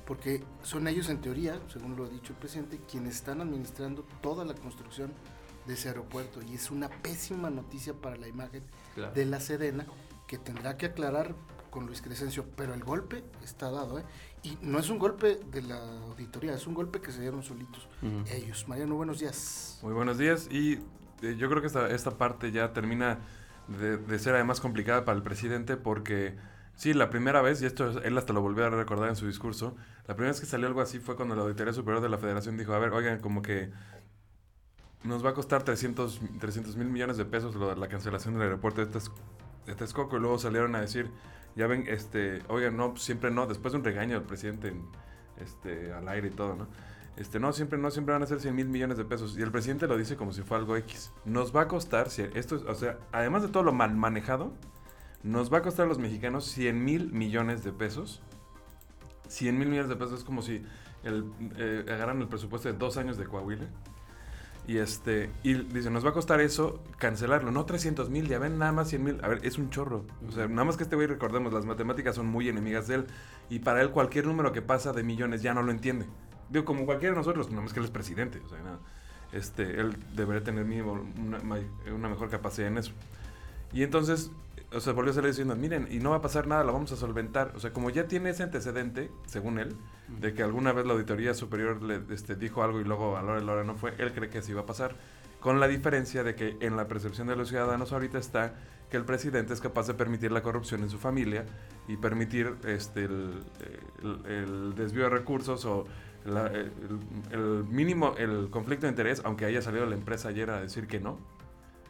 porque 0.06 0.42
son 0.62 0.88
ellos 0.88 1.08
en 1.08 1.20
teoría, 1.20 1.60
según 1.72 1.96
lo 1.96 2.04
ha 2.04 2.08
dicho 2.08 2.32
el 2.32 2.38
presidente, 2.38 2.80
quienes 2.90 3.16
están 3.16 3.40
administrando 3.40 4.04
toda 4.20 4.44
la 4.44 4.54
construcción 4.54 5.12
de 5.66 5.74
ese 5.74 5.88
aeropuerto 5.88 6.40
y 6.42 6.54
es 6.54 6.70
una 6.70 6.88
pésima 6.88 7.50
noticia 7.50 7.92
para 7.92 8.16
la 8.16 8.26
imagen 8.26 8.62
de 9.14 9.24
la 9.26 9.38
Sedena 9.38 9.86
que 10.26 10.38
tendrá 10.38 10.76
que 10.76 10.86
aclarar 10.86 11.34
con 11.70 11.86
Luis 11.86 12.00
Crescencio, 12.00 12.46
pero 12.56 12.74
el 12.74 12.82
golpe 12.82 13.22
está 13.44 13.70
dado, 13.70 13.98
¿eh? 13.98 14.04
Y 14.42 14.58
no 14.62 14.78
es 14.78 14.88
un 14.90 14.98
golpe 14.98 15.40
de 15.50 15.62
la 15.62 15.78
auditoría, 16.08 16.54
es 16.54 16.66
un 16.66 16.74
golpe 16.74 17.00
que 17.00 17.12
se 17.12 17.20
dieron 17.20 17.42
solitos 17.42 17.88
ellos. 18.30 18.66
Mariano, 18.68 18.94
buenos 18.94 19.18
días. 19.18 19.78
Muy 19.82 19.92
buenos 19.92 20.18
días 20.18 20.48
y 20.50 20.74
eh, 21.22 21.36
yo 21.36 21.48
creo 21.48 21.60
que 21.60 21.66
esta, 21.66 21.90
esta 21.90 22.12
parte 22.12 22.52
ya 22.52 22.72
termina 22.72 23.18
de, 23.68 24.18
ser 24.18 24.34
además 24.34 24.60
complicada 24.60 25.04
para 25.04 25.16
el 25.16 25.22
presidente 25.22 25.76
porque 25.76 26.36
sí, 26.74 26.94
la 26.94 27.10
primera 27.10 27.42
vez, 27.42 27.60
y 27.62 27.66
esto 27.66 28.00
él 28.02 28.16
hasta 28.16 28.32
lo 28.32 28.40
volvió 28.40 28.66
a 28.66 28.70
recordar 28.70 29.08
en 29.08 29.16
su 29.16 29.26
discurso, 29.26 29.76
la 30.06 30.14
primera 30.14 30.32
vez 30.32 30.40
que 30.40 30.46
salió 30.46 30.66
algo 30.66 30.80
así 30.80 31.00
fue 31.00 31.16
cuando 31.16 31.34
la 31.34 31.42
Auditoría 31.42 31.72
Superior 31.72 32.02
de 32.02 32.08
la 32.08 32.18
Federación 32.18 32.56
dijo, 32.56 32.72
a 32.72 32.78
ver, 32.78 32.92
oigan, 32.92 33.20
como 33.20 33.42
que 33.42 33.70
nos 35.04 35.24
va 35.24 35.30
a 35.30 35.34
costar 35.34 35.62
300 35.62 36.20
mil 36.76 36.88
millones 36.88 37.16
de 37.16 37.24
pesos 37.24 37.54
la, 37.54 37.88
cancelación 37.88 38.34
del 38.34 38.44
aeropuerto 38.44 38.84
de 38.84 39.74
Texcoco 39.74 40.16
y 40.16 40.20
luego 40.20 40.38
salieron 40.38 40.74
a 40.74 40.80
decir 40.80 41.10
ya 41.58 41.66
ven, 41.66 41.84
este, 41.88 42.40
oigan, 42.46 42.76
no, 42.76 42.96
siempre 42.96 43.32
no, 43.32 43.48
después 43.48 43.72
de 43.72 43.78
un 43.78 43.84
regaño 43.84 44.14
del 44.14 44.22
presidente 44.22 44.72
este, 45.40 45.92
al 45.92 46.08
aire 46.08 46.28
y 46.28 46.30
todo, 46.30 46.54
¿no? 46.54 46.68
Este, 47.16 47.40
no, 47.40 47.52
siempre 47.52 47.80
no, 47.80 47.90
siempre 47.90 48.12
van 48.12 48.22
a 48.22 48.26
ser 48.26 48.38
100 48.38 48.54
mil 48.54 48.68
millones 48.68 48.96
de 48.96 49.04
pesos. 49.04 49.36
Y 49.36 49.42
el 49.42 49.50
presidente 49.50 49.88
lo 49.88 49.96
dice 49.96 50.16
como 50.16 50.32
si 50.32 50.42
fuera 50.42 50.60
algo 50.60 50.76
X. 50.76 51.12
Nos 51.24 51.54
va 51.54 51.62
a 51.62 51.68
costar, 51.68 52.06
esto 52.06 52.62
o 52.64 52.74
sea, 52.76 52.96
además 53.10 53.42
de 53.42 53.48
todo 53.48 53.64
lo 53.64 53.72
mal 53.72 53.96
manejado, 53.96 54.52
nos 55.24 55.52
va 55.52 55.58
a 55.58 55.62
costar 55.62 55.86
a 55.86 55.88
los 55.88 55.98
mexicanos 55.98 56.44
100 56.44 56.84
mil 56.84 57.12
millones 57.12 57.64
de 57.64 57.72
pesos. 57.72 58.22
100 59.26 59.58
mil 59.58 59.68
millones 59.68 59.88
de 59.88 59.96
pesos 59.96 60.20
es 60.20 60.24
como 60.24 60.42
si 60.42 60.64
el, 61.02 61.24
eh, 61.56 61.84
agarran 61.88 62.20
el 62.22 62.28
presupuesto 62.28 62.72
de 62.72 62.78
dos 62.78 62.96
años 62.96 63.18
de 63.18 63.24
Coahuila 63.24 63.66
y 64.68 64.76
este, 64.76 65.30
y 65.42 65.54
dice, 65.54 65.90
nos 65.90 66.04
va 66.04 66.10
a 66.10 66.12
costar 66.12 66.42
eso 66.42 66.84
cancelarlo, 66.98 67.50
no 67.50 67.64
300 67.64 68.10
mil, 68.10 68.28
ya 68.28 68.38
ven, 68.38 68.58
nada 68.58 68.70
más 68.70 68.90
100 68.90 69.02
mil. 69.02 69.18
A 69.24 69.28
ver, 69.28 69.40
es 69.42 69.56
un 69.56 69.70
chorro. 69.70 70.04
O 70.28 70.30
sea, 70.30 70.46
nada 70.46 70.64
más 70.64 70.76
que 70.76 70.82
este 70.82 70.94
güey, 70.94 71.08
recordemos, 71.08 71.54
las 71.54 71.64
matemáticas 71.64 72.14
son 72.14 72.26
muy 72.26 72.50
enemigas 72.50 72.86
de 72.86 72.96
él. 72.96 73.06
Y 73.48 73.60
para 73.60 73.80
él 73.80 73.92
cualquier 73.92 74.26
número 74.26 74.52
que 74.52 74.60
pasa 74.60 74.92
de 74.92 75.02
millones 75.02 75.40
ya 75.40 75.54
no 75.54 75.62
lo 75.62 75.72
entiende. 75.72 76.04
digo, 76.50 76.66
como 76.66 76.84
cualquiera 76.84 77.14
de 77.14 77.18
nosotros, 77.18 77.50
no 77.50 77.62
más 77.62 77.72
que 77.72 77.80
él 77.80 77.86
es 77.86 77.90
presidente, 77.90 78.42
o 78.44 78.48
sea, 78.50 78.58
nada. 78.58 78.78
Este, 79.32 79.80
él 79.80 79.96
debería 80.14 80.44
tener 80.44 80.66
mínimo 80.66 81.02
una, 81.16 81.38
una 81.90 82.08
mejor 82.10 82.28
capacidad 82.28 82.68
en 82.68 82.76
eso. 82.76 82.92
Y 83.72 83.82
entonces, 83.82 84.30
o 84.72 84.80
sea, 84.80 84.92
volvió 84.92 85.12
a 85.12 85.14
salir 85.14 85.30
diciendo, 85.30 85.56
miren, 85.56 85.88
y 85.90 85.98
no 85.98 86.10
va 86.10 86.16
a 86.16 86.20
pasar 86.20 86.46
nada, 86.46 86.64
la 86.64 86.72
vamos 86.72 86.92
a 86.92 86.96
solventar. 86.96 87.52
O 87.56 87.60
sea, 87.60 87.72
como 87.72 87.90
ya 87.90 88.06
tiene 88.06 88.30
ese 88.30 88.42
antecedente, 88.42 89.10
según 89.26 89.58
él, 89.58 89.76
de 90.20 90.34
que 90.34 90.42
alguna 90.42 90.72
vez 90.72 90.86
la 90.86 90.92
auditoría 90.94 91.34
superior 91.34 91.82
le 91.82 92.02
este, 92.10 92.34
dijo 92.34 92.62
algo 92.62 92.80
y 92.80 92.84
luego 92.84 93.16
a 93.16 93.22
la 93.22 93.32
hora 93.32 93.40
de 93.40 93.46
la 93.46 93.52
hora 93.52 93.64
no 93.64 93.74
fue, 93.74 93.94
él 93.98 94.12
cree 94.12 94.30
que 94.30 94.38
así 94.38 94.52
va 94.52 94.62
a 94.62 94.66
pasar. 94.66 94.94
Con 95.40 95.60
la 95.60 95.68
diferencia 95.68 96.24
de 96.24 96.34
que 96.34 96.56
en 96.60 96.76
la 96.76 96.88
percepción 96.88 97.28
de 97.28 97.36
los 97.36 97.48
ciudadanos 97.48 97.92
ahorita 97.92 98.18
está 98.18 98.54
que 98.90 98.96
el 98.96 99.04
presidente 99.04 99.52
es 99.52 99.60
capaz 99.60 99.86
de 99.86 99.94
permitir 99.94 100.32
la 100.32 100.42
corrupción 100.42 100.82
en 100.82 100.90
su 100.90 100.98
familia 100.98 101.44
y 101.86 101.96
permitir 101.96 102.56
este, 102.66 103.04
el, 103.04 104.74
desvío 104.74 105.04
de 105.04 105.10
recursos 105.10 105.64
o 105.64 105.86
el, 106.24 107.64
mínimo, 107.70 108.14
el 108.18 108.48
conflicto 108.50 108.86
de 108.86 108.90
interés, 108.90 109.22
aunque 109.24 109.44
haya 109.44 109.62
salido 109.62 109.86
la 109.86 109.94
empresa 109.94 110.30
ayer 110.30 110.50
a 110.50 110.60
decir 110.60 110.86
que 110.86 111.00
no, 111.00 111.18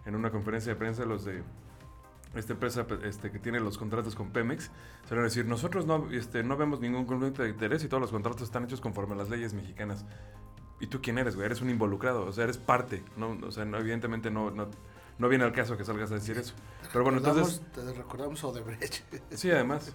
en 0.07 0.15
una 0.15 0.31
conferencia 0.31 0.73
de 0.73 0.79
prensa 0.79 1.05
los 1.05 1.25
de 1.25 1.43
esta 2.39 2.53
empresa 2.53 2.87
este, 3.05 3.31
que 3.31 3.39
tiene 3.39 3.61
los 3.61 3.79
contratos 3.79 4.15
con 4.15 4.31
Pemex, 4.31 4.71
se 5.07 5.15
van 5.15 5.21
a 5.21 5.25
decir, 5.25 5.47
nosotros 5.47 5.87
no, 5.87 6.11
este, 6.11 6.43
no 6.43 6.57
vemos 6.57 6.81
ningún 6.81 7.05
conflicto 7.05 7.43
de 7.43 7.51
interés 7.51 7.85
y 7.85 7.89
todos 7.89 8.01
los 8.01 8.11
contratos 8.11 8.43
están 8.43 8.65
hechos 8.65 8.81
conforme 8.81 9.15
a 9.15 9.17
las 9.17 9.29
leyes 9.29 9.55
mexicanas. 9.55 10.05
¿Y 10.81 10.87
tú 10.87 11.01
quién 11.03 11.19
eres, 11.19 11.35
güey? 11.35 11.47
Eres 11.47 11.61
un 11.61 11.71
involucrado, 11.71 12.25
o 12.25 12.33
sea, 12.33 12.45
eres 12.45 12.57
parte, 12.57 13.03
¿no? 13.17 13.37
O 13.47 13.51
sea, 13.51 13.65
evidentemente 13.65 14.31
no, 14.31 14.51
no, 14.51 14.69
no 15.19 15.29
viene 15.29 15.45
al 15.45 15.53
caso 15.53 15.77
que 15.77 15.85
salgas 15.85 16.13
a 16.13 16.15
decir 16.15 16.39
eso. 16.39 16.55
Pero 16.93 17.03
bueno, 17.03 17.19
entonces... 17.19 17.61
Te 17.75 17.93
recordamos 17.93 18.43
Odebrecht. 18.45 19.03
Sí, 19.31 19.51
además. 19.51 19.93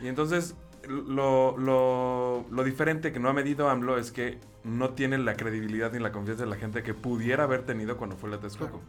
Y 0.00 0.08
entonces, 0.08 0.54
lo, 0.88 1.56
lo, 1.58 2.46
lo, 2.50 2.64
diferente 2.64 3.12
que 3.12 3.20
no 3.20 3.28
ha 3.28 3.32
medido 3.32 3.68
AMLO 3.68 3.98
es 3.98 4.10
que 4.10 4.38
no 4.64 4.90
tiene 4.90 5.18
la 5.18 5.34
credibilidad 5.36 5.92
ni 5.92 5.98
la 5.98 6.12
confianza 6.12 6.44
de 6.44 6.50
la 6.50 6.56
gente 6.56 6.82
que 6.82 6.94
pudiera 6.94 7.44
haber 7.44 7.64
tenido 7.64 7.96
cuando 7.96 8.16
fue 8.16 8.30
la 8.30 8.40
Texcoco. 8.40 8.80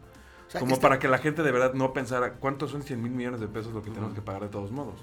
Como 0.60 0.80
para 0.80 1.00
que 1.00 1.08
la 1.08 1.18
gente 1.18 1.44
de 1.44 1.52
verdad 1.52 1.74
no 1.74 1.94
pensara, 1.94 2.34
¿cuántos 2.34 2.72
son 2.72 2.84
100 2.84 3.02
mil 3.02 3.12
millones 3.12 3.40
de 3.40 3.48
pesos 3.48 3.74
lo 3.74 3.82
que 3.82 3.90
tenemos 3.90 4.14
que 4.14 4.22
pagar 4.22 4.44
de 4.44 4.50
todos 4.50 4.72
modos? 4.72 4.96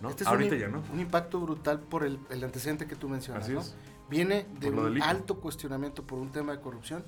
¿no? 0.00 0.10
Este 0.10 0.24
es 0.24 0.28
Ahorita 0.28 0.54
un, 0.54 0.60
ya 0.60 0.68
no. 0.68 0.82
Un 0.92 1.00
impacto 1.00 1.40
brutal 1.40 1.80
por 1.80 2.04
el, 2.04 2.18
el 2.30 2.42
antecedente 2.44 2.86
que 2.86 2.96
tú 2.96 3.08
mencionas. 3.08 3.48
¿no? 3.48 3.62
Viene 4.08 4.46
de 4.60 4.70
un 4.70 5.00
alto 5.02 5.40
cuestionamiento 5.40 6.02
por 6.02 6.18
un 6.18 6.30
tema 6.30 6.52
de 6.52 6.60
corrupción 6.60 7.04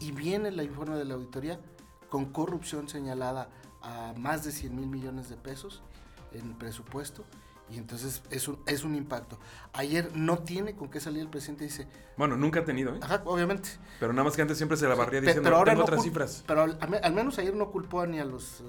y 0.00 0.10
viene 0.12 0.50
la 0.50 0.64
informe 0.64 0.96
de 0.96 1.04
la 1.04 1.14
auditoría 1.14 1.60
con 2.08 2.26
corrupción 2.26 2.88
señalada 2.88 3.48
a 3.82 4.14
más 4.16 4.44
de 4.44 4.52
100 4.52 4.74
mil 4.74 4.86
millones 4.86 5.28
de 5.28 5.36
pesos 5.36 5.82
en 6.32 6.54
presupuesto. 6.54 7.24
Y 7.70 7.78
entonces 7.78 8.22
es 8.30 8.48
un, 8.48 8.58
es 8.66 8.82
un 8.82 8.94
impacto. 8.96 9.38
Ayer 9.72 10.10
no 10.16 10.38
tiene 10.38 10.74
con 10.74 10.90
qué 10.90 10.98
salir 10.98 11.20
el 11.22 11.28
presidente 11.28 11.64
dice... 11.64 11.86
Bueno, 12.16 12.36
nunca 12.36 12.60
ha 12.60 12.64
tenido, 12.64 12.94
¿eh? 12.94 13.00
Ajá, 13.00 13.22
obviamente. 13.24 13.70
Pero 14.00 14.12
nada 14.12 14.24
más 14.24 14.34
que 14.34 14.42
antes 14.42 14.56
siempre 14.56 14.76
se 14.76 14.88
la 14.88 14.94
barría 14.94 15.20
diciendo, 15.20 15.44
pero 15.44 15.56
ahora 15.56 15.72
tengo 15.72 15.84
otras 15.84 16.02
cifras. 16.02 16.44
Pero 16.46 16.62
al, 16.62 17.14
menos 17.14 17.38
ayer 17.38 17.54
no 17.54 17.70
culpó 17.70 18.04
ni 18.06 18.18
a 18.18 18.24
los... 18.24 18.60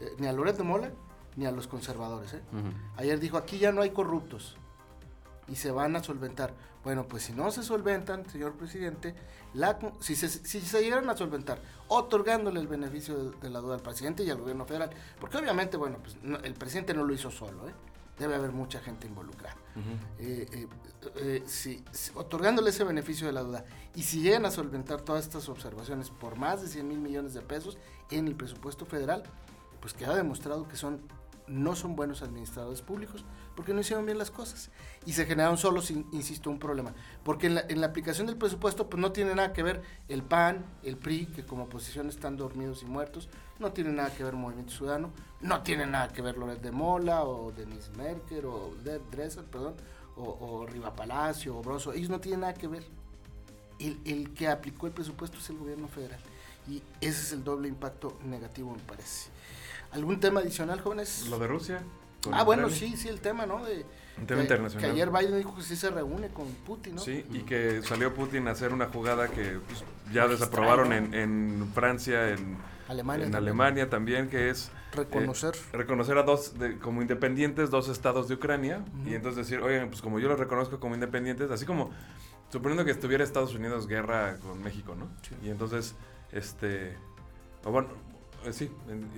Eh, 0.00 0.16
ni 0.18 0.26
a 0.26 0.32
Loret 0.32 0.56
de 0.56 0.64
Mola 0.64 0.90
ni 1.36 1.46
a 1.46 1.50
los 1.50 1.66
conservadores, 1.66 2.34
¿eh? 2.34 2.42
Ayer 2.96 3.18
dijo, 3.18 3.38
aquí 3.38 3.58
ya 3.58 3.72
no 3.72 3.80
hay 3.80 3.90
corruptos 3.90 4.56
y 5.48 5.56
se 5.56 5.70
van 5.70 5.96
a 5.96 6.02
solventar. 6.02 6.54
Bueno, 6.84 7.06
pues 7.06 7.24
si 7.24 7.32
no 7.32 7.50
se 7.50 7.62
solventan, 7.62 8.28
señor 8.28 8.54
presidente, 8.54 9.14
la, 9.54 9.78
si, 10.00 10.16
se, 10.16 10.28
si 10.28 10.60
se 10.60 10.82
llegaran 10.82 11.08
a 11.08 11.16
solventar, 11.16 11.60
otorgándole 11.88 12.60
el 12.60 12.66
beneficio 12.66 13.30
de, 13.30 13.50
la 13.50 13.60
duda 13.60 13.76
al 13.76 13.82
presidente 13.82 14.24
y 14.24 14.30
al 14.30 14.38
gobierno 14.38 14.66
federal, 14.66 14.90
porque 15.20 15.38
obviamente, 15.38 15.76
bueno, 15.76 15.98
pues 16.02 16.16
el 16.42 16.54
presidente 16.54 16.94
no 16.94 17.04
lo 17.04 17.14
hizo 17.14 17.30
solo, 17.30 17.68
¿eh? 17.68 17.72
Debe 18.22 18.36
haber 18.36 18.52
mucha 18.52 18.80
gente 18.80 19.06
involucrada. 19.06 19.56
Eh, 20.18 20.46
eh, 20.52 20.68
eh, 21.16 21.42
si, 21.46 21.82
otorgándole 22.14 22.70
ese 22.70 22.84
beneficio 22.84 23.26
de 23.26 23.32
la 23.32 23.42
duda, 23.42 23.64
y 23.94 24.02
si 24.02 24.20
llegan 24.20 24.46
a 24.46 24.50
solventar 24.50 25.02
todas 25.02 25.24
estas 25.24 25.48
observaciones 25.48 26.10
por 26.10 26.36
más 26.36 26.62
de 26.62 26.68
100 26.68 26.88
mil 26.88 26.98
millones 26.98 27.34
de 27.34 27.40
pesos 27.40 27.78
en 28.10 28.26
el 28.26 28.34
presupuesto 28.34 28.86
federal, 28.86 29.22
pues 29.80 29.94
queda 29.94 30.14
demostrado 30.14 30.68
que 30.68 30.76
son 30.76 31.00
no 31.48 31.74
son 31.74 31.96
buenos 31.96 32.22
administradores 32.22 32.82
públicos 32.82 33.24
porque 33.56 33.74
no 33.74 33.80
hicieron 33.80 34.06
bien 34.06 34.16
las 34.16 34.30
cosas. 34.30 34.70
Y 35.04 35.12
se 35.12 35.26
generaron 35.26 35.58
solo, 35.58 35.82
insisto, 36.12 36.50
un 36.50 36.58
problema. 36.58 36.94
Porque 37.24 37.48
en 37.48 37.56
la, 37.56 37.64
en 37.68 37.80
la, 37.80 37.88
aplicación 37.88 38.26
del 38.26 38.36
presupuesto 38.36 38.88
pues 38.88 39.00
no 39.00 39.12
tiene 39.12 39.34
nada 39.34 39.52
que 39.52 39.62
ver 39.62 39.82
el 40.08 40.22
PAN, 40.22 40.64
el 40.82 40.96
PRI, 40.96 41.26
que 41.26 41.44
como 41.44 41.64
oposición 41.64 42.08
están 42.08 42.36
dormidos 42.36 42.82
y 42.82 42.86
muertos, 42.86 43.28
no 43.62 43.72
tiene 43.72 43.90
nada 43.90 44.14
que 44.14 44.22
ver 44.24 44.34
Movimiento 44.34 44.72
Ciudadano, 44.72 45.10
no 45.40 45.62
tiene 45.62 45.86
nada 45.86 46.08
que 46.08 46.20
ver 46.20 46.36
Loret 46.36 46.60
de 46.60 46.70
Mola 46.70 47.24
o 47.24 47.52
Denise 47.52 47.90
Merker 47.96 48.44
o 48.46 48.74
Dresser, 49.10 49.44
perdón, 49.44 49.74
o, 50.16 50.24
o 50.24 50.66
Riva 50.66 50.94
Palacio 50.94 51.56
o 51.56 51.62
Broso, 51.62 51.92
ellos 51.92 52.10
no 52.10 52.20
tienen 52.20 52.40
nada 52.40 52.54
que 52.54 52.66
ver. 52.66 52.84
El, 53.78 53.98
el 54.04 54.34
que 54.34 54.48
aplicó 54.48 54.86
el 54.86 54.92
presupuesto 54.92 55.38
es 55.38 55.48
el 55.50 55.56
gobierno 55.56 55.88
federal. 55.88 56.20
Y 56.68 56.82
ese 57.00 57.22
es 57.22 57.32
el 57.32 57.42
doble 57.42 57.68
impacto 57.68 58.16
negativo, 58.24 58.72
me 58.72 58.82
parece. 58.82 59.30
¿Algún 59.90 60.20
tema 60.20 60.40
adicional, 60.40 60.80
jóvenes? 60.80 61.26
Lo 61.28 61.38
de 61.38 61.46
Rusia. 61.48 61.82
Ah, 62.30 62.44
bueno, 62.44 62.70
sí, 62.70 62.96
sí, 62.96 63.08
el 63.08 63.20
tema, 63.20 63.46
¿no? 63.46 63.64
De, 63.64 63.84
un 64.18 64.26
tema 64.26 64.42
internacional. 64.42 64.86
Que 64.86 64.92
ayer 64.92 65.10
Biden 65.10 65.38
dijo 65.38 65.56
que 65.56 65.62
sí 65.62 65.74
se 65.74 65.90
reúne 65.90 66.28
con 66.28 66.46
Putin, 66.46 66.96
¿no? 66.96 67.00
Sí, 67.00 67.24
y 67.32 67.40
que 67.40 67.82
salió 67.82 68.14
Putin 68.14 68.46
a 68.46 68.52
hacer 68.52 68.72
una 68.72 68.86
jugada 68.86 69.28
que 69.28 69.58
pues, 69.66 69.82
ya 70.12 70.28
desaprobaron 70.28 70.92
en, 70.92 71.14
en, 71.14 71.70
Francia, 71.74 72.30
en 72.30 72.56
Alemania, 72.88 73.26
en 73.26 73.32
también. 73.32 73.34
Alemania 73.34 73.90
también, 73.90 74.28
que 74.28 74.50
es... 74.50 74.70
Reconocer. 74.92 75.54
Eh, 75.54 75.76
reconocer 75.76 76.18
a 76.18 76.22
dos, 76.22 76.54
como 76.82 77.00
independientes, 77.00 77.70
dos 77.70 77.88
estados 77.88 78.28
de 78.28 78.34
Ucrania. 78.34 78.84
Y 79.06 79.14
entonces 79.14 79.48
decir, 79.48 79.62
oye, 79.62 79.86
pues 79.86 80.02
como 80.02 80.20
yo 80.20 80.28
los 80.28 80.38
reconozco 80.38 80.78
como 80.78 80.94
independientes, 80.94 81.50
así 81.50 81.64
como 81.64 81.90
suponiendo 82.50 82.84
que 82.84 82.90
estuviera 82.90 83.24
Estados 83.24 83.54
Unidos 83.54 83.86
guerra 83.86 84.36
con 84.38 84.62
México, 84.62 84.94
¿no? 84.94 85.08
Y 85.42 85.50
entonces, 85.50 85.94
este... 86.32 86.96
O 87.64 87.70
bueno, 87.70 87.88
eh, 88.44 88.52
sí, 88.52 88.70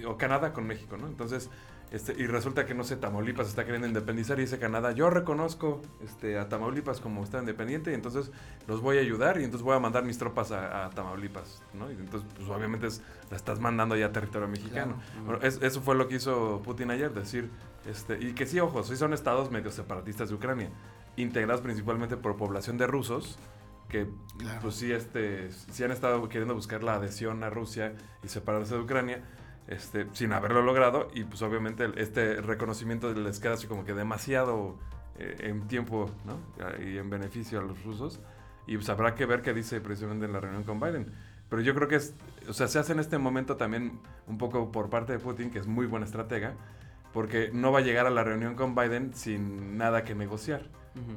o 0.07 0.17
Canadá 0.17 0.53
con 0.53 0.67
México, 0.67 0.97
¿no? 0.97 1.09
Entonces, 1.09 1.51
este, 1.91 2.15
y 2.17 2.27
resulta 2.27 2.67
que, 2.67 2.75
no 2.75 2.83
sé, 2.83 2.97
Tamaulipas 2.97 3.49
está 3.49 3.65
queriendo 3.65 3.87
independizar 3.87 4.39
y 4.39 4.43
dice 4.43 4.59
Canadá, 4.59 4.93
yo 4.93 5.11
reconozco 5.11 5.81
este, 6.03 6.39
a 6.39 6.49
Tamaulipas 6.49 7.01
como 7.01 7.23
está 7.23 7.39
independiente 7.39 7.93
y 7.93 7.95
entonces 7.95 8.33
los 8.67 8.81
voy 8.81 8.99
a 8.99 9.01
ayudar 9.01 9.41
y 9.41 9.45
entonces 9.45 9.65
voy 9.65 9.77
a 9.77 9.81
mandar 9.81 10.05
mis 10.05 10.19
tropas 10.19 10.51
a, 10.51 10.91
Tamaulipas, 10.91 11.63
¿no? 11.73 11.91
Y 11.91 11.95
entonces, 11.95 12.29
pues 12.37 12.49
obviamente 12.49 12.89
la 13.31 13.37
estás 13.37 13.61
mandando 13.61 13.97
ya 13.97 14.07
a 14.07 14.13
territorio 14.13 14.49
mexicano. 14.49 14.97
eso 15.41 15.81
fue 15.83 15.95
lo 15.95 16.09
que 16.09 16.17
hizo 16.17 16.63
Putin 16.65 16.91
ayer, 16.91 17.13
decir, 17.13 17.51
este, 17.87 18.19
y 18.21 18.33
que 18.33 18.47
sí, 18.47 18.59
ojo, 18.61 18.83
sí 18.83 18.97
son 18.97 19.13
estados 19.13 19.51
medio 19.51 19.71
separatistas 19.71 20.31
de 20.31 20.35
Ucrania, 20.35 20.71
integrados 21.17 21.61
principalmente 21.61 22.17
por 22.17 22.37
población 22.37 22.77
de 22.77 22.87
rusos, 22.87 23.39
que 23.89 24.09
pues 24.61 24.75
sí, 24.75 24.91
este, 24.91 25.53
sí 25.53 25.85
han 25.85 25.93
estado 25.93 26.29
queriendo 26.29 26.55
buscar 26.55 26.83
la 26.83 26.95
adhesión 26.95 27.45
a 27.45 27.51
Rusia 27.51 27.95
y 28.23 28.29
separarse 28.29 28.75
de 28.75 28.81
Ucrania, 28.81 29.23
este, 29.69 30.07
sin 30.13 30.33
haberlo 30.33 30.63
logrado, 30.63 31.09
y 31.15 31.25
pues 31.25 31.43
obviamente 31.43 31.89
este 31.97 32.41
reconocimiento 32.41 33.13
les 33.13 33.41
queda 33.41 33.55
así 33.55 33.67
como 33.67 33.85
que 33.85 33.95
demasiado 33.95 34.77
eh, 35.19 35.37
en 35.41 35.67
tiempo, 35.69 36.11
¿no? 36.25 36.39
Y 36.85 36.99
en 36.99 37.11
beneficio 37.11 37.61
a 37.61 37.63
los 37.63 37.83
rusos, 37.85 38.21
y 38.67 38.77
pues 38.77 38.89
habrá 38.89 39.15
que 39.15 39.27
ver 39.27 39.43
qué 39.43 39.53
dice 39.53 39.81
precisamente 39.81 40.27
en 40.27 40.33
la 40.33 40.41
reunión 40.41 40.65
con 40.65 40.81
Biden. 40.81 41.13
Pero 41.49 41.63
yo 41.63 41.75
creo 41.75 41.89
que 41.89 41.97
es, 41.97 42.15
o 42.49 42.53
sea, 42.53 42.69
se 42.69 42.79
hace 42.79 42.93
en 42.93 43.01
este 43.01 43.19
momento 43.19 43.57
también 43.57 44.01
un 44.27 44.39
poco 44.39 44.73
por 44.73 44.91
parte 44.91 45.13
de 45.13 45.19
Putin, 45.19 45.51
que 45.51 45.59
es 45.59 45.67
muy 45.67 45.87
buen 45.87 46.03
estratega, 46.03 46.55
porque 47.13 47.51
no 47.53 47.71
va 47.71 47.79
a 47.79 47.83
llegar 47.83 48.07
a 48.07 48.11
la 48.11 48.25
reunión 48.25 48.55
con 48.57 48.75
Biden 48.75 49.15
sin 49.15 49.79
nada 49.79 50.03
que 50.03 50.15
negociar. 50.15 50.63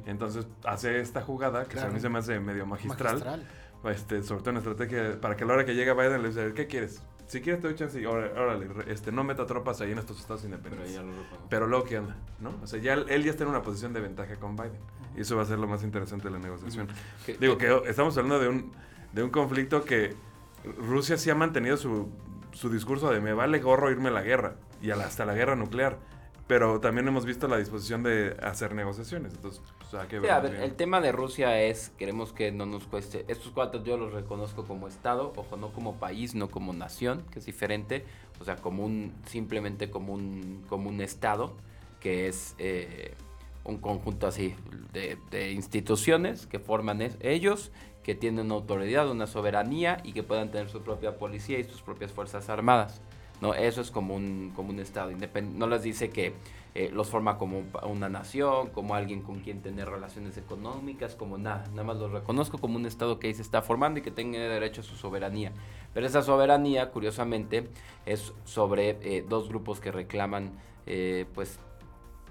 Entonces 0.06 0.46
hace 0.64 1.00
esta 1.00 1.22
jugada, 1.22 1.64
que 1.64 1.78
a 1.80 1.88
mí 1.88 2.00
se 2.00 2.08
me 2.08 2.18
hace 2.18 2.38
medio 2.40 2.66
magistral, 2.66 3.44
Este, 3.84 4.22
sobre 4.22 4.40
todo 4.42 4.50
en 4.50 4.56
estrategia, 4.58 5.20
para 5.20 5.36
que 5.36 5.44
a 5.44 5.46
la 5.46 5.54
hora 5.54 5.64
que 5.64 5.74
llega 5.74 5.94
Biden 5.94 6.22
le 6.22 6.30
diga, 6.30 6.52
¿qué 6.52 6.66
quieres? 6.66 7.02
Si 7.28 7.42
quieres 7.42 7.60
te 7.60 7.68
doy 7.68 7.76
chance, 7.76 8.04
órale, 8.06 8.66
este, 8.86 9.12
no 9.12 9.22
meta 9.22 9.44
tropas 9.44 9.80
ahí 9.82 9.92
en 9.92 9.98
estos 9.98 10.18
estados 10.18 10.44
independientes. 10.44 10.98
Pero, 11.50 11.66
luego, 11.66 11.84
¿qué 11.84 11.98
onda? 11.98 12.16
¿No? 12.40 12.54
O 12.62 12.66
sea, 12.66 12.80
ya 12.80 12.94
él 12.94 13.22
ya 13.22 13.30
está 13.30 13.44
en 13.44 13.50
una 13.50 13.62
posición 13.62 13.92
de 13.92 14.00
ventaja 14.00 14.36
con 14.36 14.56
Biden. 14.56 14.80
Y 15.14 15.20
eso 15.20 15.36
va 15.36 15.42
a 15.42 15.44
ser 15.46 15.58
lo 15.58 15.66
más 15.66 15.84
interesante 15.84 16.24
de 16.28 16.30
la 16.30 16.38
negociación. 16.38 16.88
Digo 17.38 17.58
que 17.58 17.82
estamos 17.86 18.16
hablando 18.16 18.40
de 18.40 18.48
un, 18.48 18.72
de 19.12 19.22
un 19.22 19.30
conflicto 19.30 19.84
que 19.84 20.16
Rusia 20.78 21.18
sí 21.18 21.28
ha 21.28 21.34
mantenido 21.34 21.76
su, 21.76 22.08
su 22.52 22.70
discurso 22.70 23.10
de 23.10 23.20
me 23.20 23.34
vale 23.34 23.60
gorro 23.60 23.90
irme 23.90 24.08
a 24.08 24.12
la 24.12 24.22
guerra 24.22 24.56
y 24.80 24.90
hasta 24.90 25.24
la 25.24 25.34
guerra 25.34 25.54
nuclear 25.54 25.98
pero 26.48 26.80
también 26.80 27.06
hemos 27.06 27.26
visto 27.26 27.46
la 27.46 27.58
disposición 27.58 28.02
de 28.02 28.34
hacer 28.42 28.74
negociaciones. 28.74 29.34
Entonces, 29.34 29.60
pues, 29.90 30.06
que 30.08 30.18
ver, 30.18 30.54
el 30.54 30.74
tema 30.74 31.00
de 31.02 31.12
Rusia 31.12 31.60
es, 31.60 31.90
queremos 31.98 32.32
que 32.32 32.50
no 32.50 32.64
nos 32.64 32.84
cueste, 32.84 33.26
estos 33.28 33.52
cuatro 33.52 33.84
yo 33.84 33.98
los 33.98 34.12
reconozco 34.14 34.64
como 34.64 34.88
Estado, 34.88 35.32
ojo, 35.36 35.58
no 35.58 35.68
como 35.72 35.96
país, 35.96 36.34
no 36.34 36.48
como 36.48 36.72
nación, 36.72 37.22
que 37.30 37.38
es 37.38 37.44
diferente, 37.44 38.06
o 38.40 38.44
sea, 38.44 38.56
como 38.56 38.84
un, 38.84 39.12
simplemente 39.26 39.90
como 39.90 40.14
un, 40.14 40.64
como 40.70 40.88
un 40.88 41.02
Estado, 41.02 41.54
que 42.00 42.28
es 42.28 42.54
eh, 42.58 43.12
un 43.64 43.76
conjunto 43.76 44.26
así 44.26 44.54
de, 44.94 45.18
de 45.30 45.52
instituciones 45.52 46.46
que 46.46 46.58
forman 46.58 47.02
ellos, 47.20 47.72
que 48.02 48.14
tienen 48.14 48.46
una 48.46 48.54
autoridad, 48.54 49.10
una 49.10 49.26
soberanía 49.26 50.00
y 50.02 50.14
que 50.14 50.22
puedan 50.22 50.50
tener 50.50 50.70
su 50.70 50.80
propia 50.80 51.18
policía 51.18 51.58
y 51.58 51.64
sus 51.64 51.82
propias 51.82 52.10
fuerzas 52.10 52.48
armadas. 52.48 53.02
¿No? 53.40 53.54
Eso 53.54 53.80
es 53.80 53.90
como 53.90 54.14
un, 54.14 54.52
como 54.54 54.70
un 54.70 54.80
Estado. 54.80 55.10
no 55.54 55.66
les 55.66 55.82
dice 55.82 56.10
que 56.10 56.34
eh, 56.74 56.90
los 56.92 57.08
forma 57.08 57.38
como 57.38 57.64
una 57.82 58.08
nación, 58.08 58.68
como 58.68 58.94
alguien 58.94 59.22
con 59.22 59.40
quien 59.40 59.62
tener 59.62 59.88
relaciones 59.88 60.36
económicas, 60.36 61.16
como 61.16 61.36
nada. 61.36 61.64
Nada 61.70 61.82
más 61.82 61.96
los 61.96 62.12
reconozco 62.12 62.58
como 62.58 62.76
un 62.76 62.86
Estado 62.86 63.18
que 63.18 63.26
ahí 63.26 63.34
se 63.34 63.42
está 63.42 63.62
formando 63.62 63.98
y 63.98 64.02
que 64.02 64.10
tenga 64.10 64.38
derecho 64.38 64.82
a 64.82 64.84
su 64.84 64.94
soberanía. 64.94 65.52
Pero 65.92 66.06
esa 66.06 66.22
soberanía, 66.22 66.90
curiosamente, 66.90 67.68
es 68.06 68.32
sobre 68.44 68.90
eh, 69.02 69.24
dos 69.28 69.48
grupos 69.48 69.80
que 69.80 69.90
reclaman, 69.90 70.52
eh, 70.86 71.26
pues, 71.34 71.58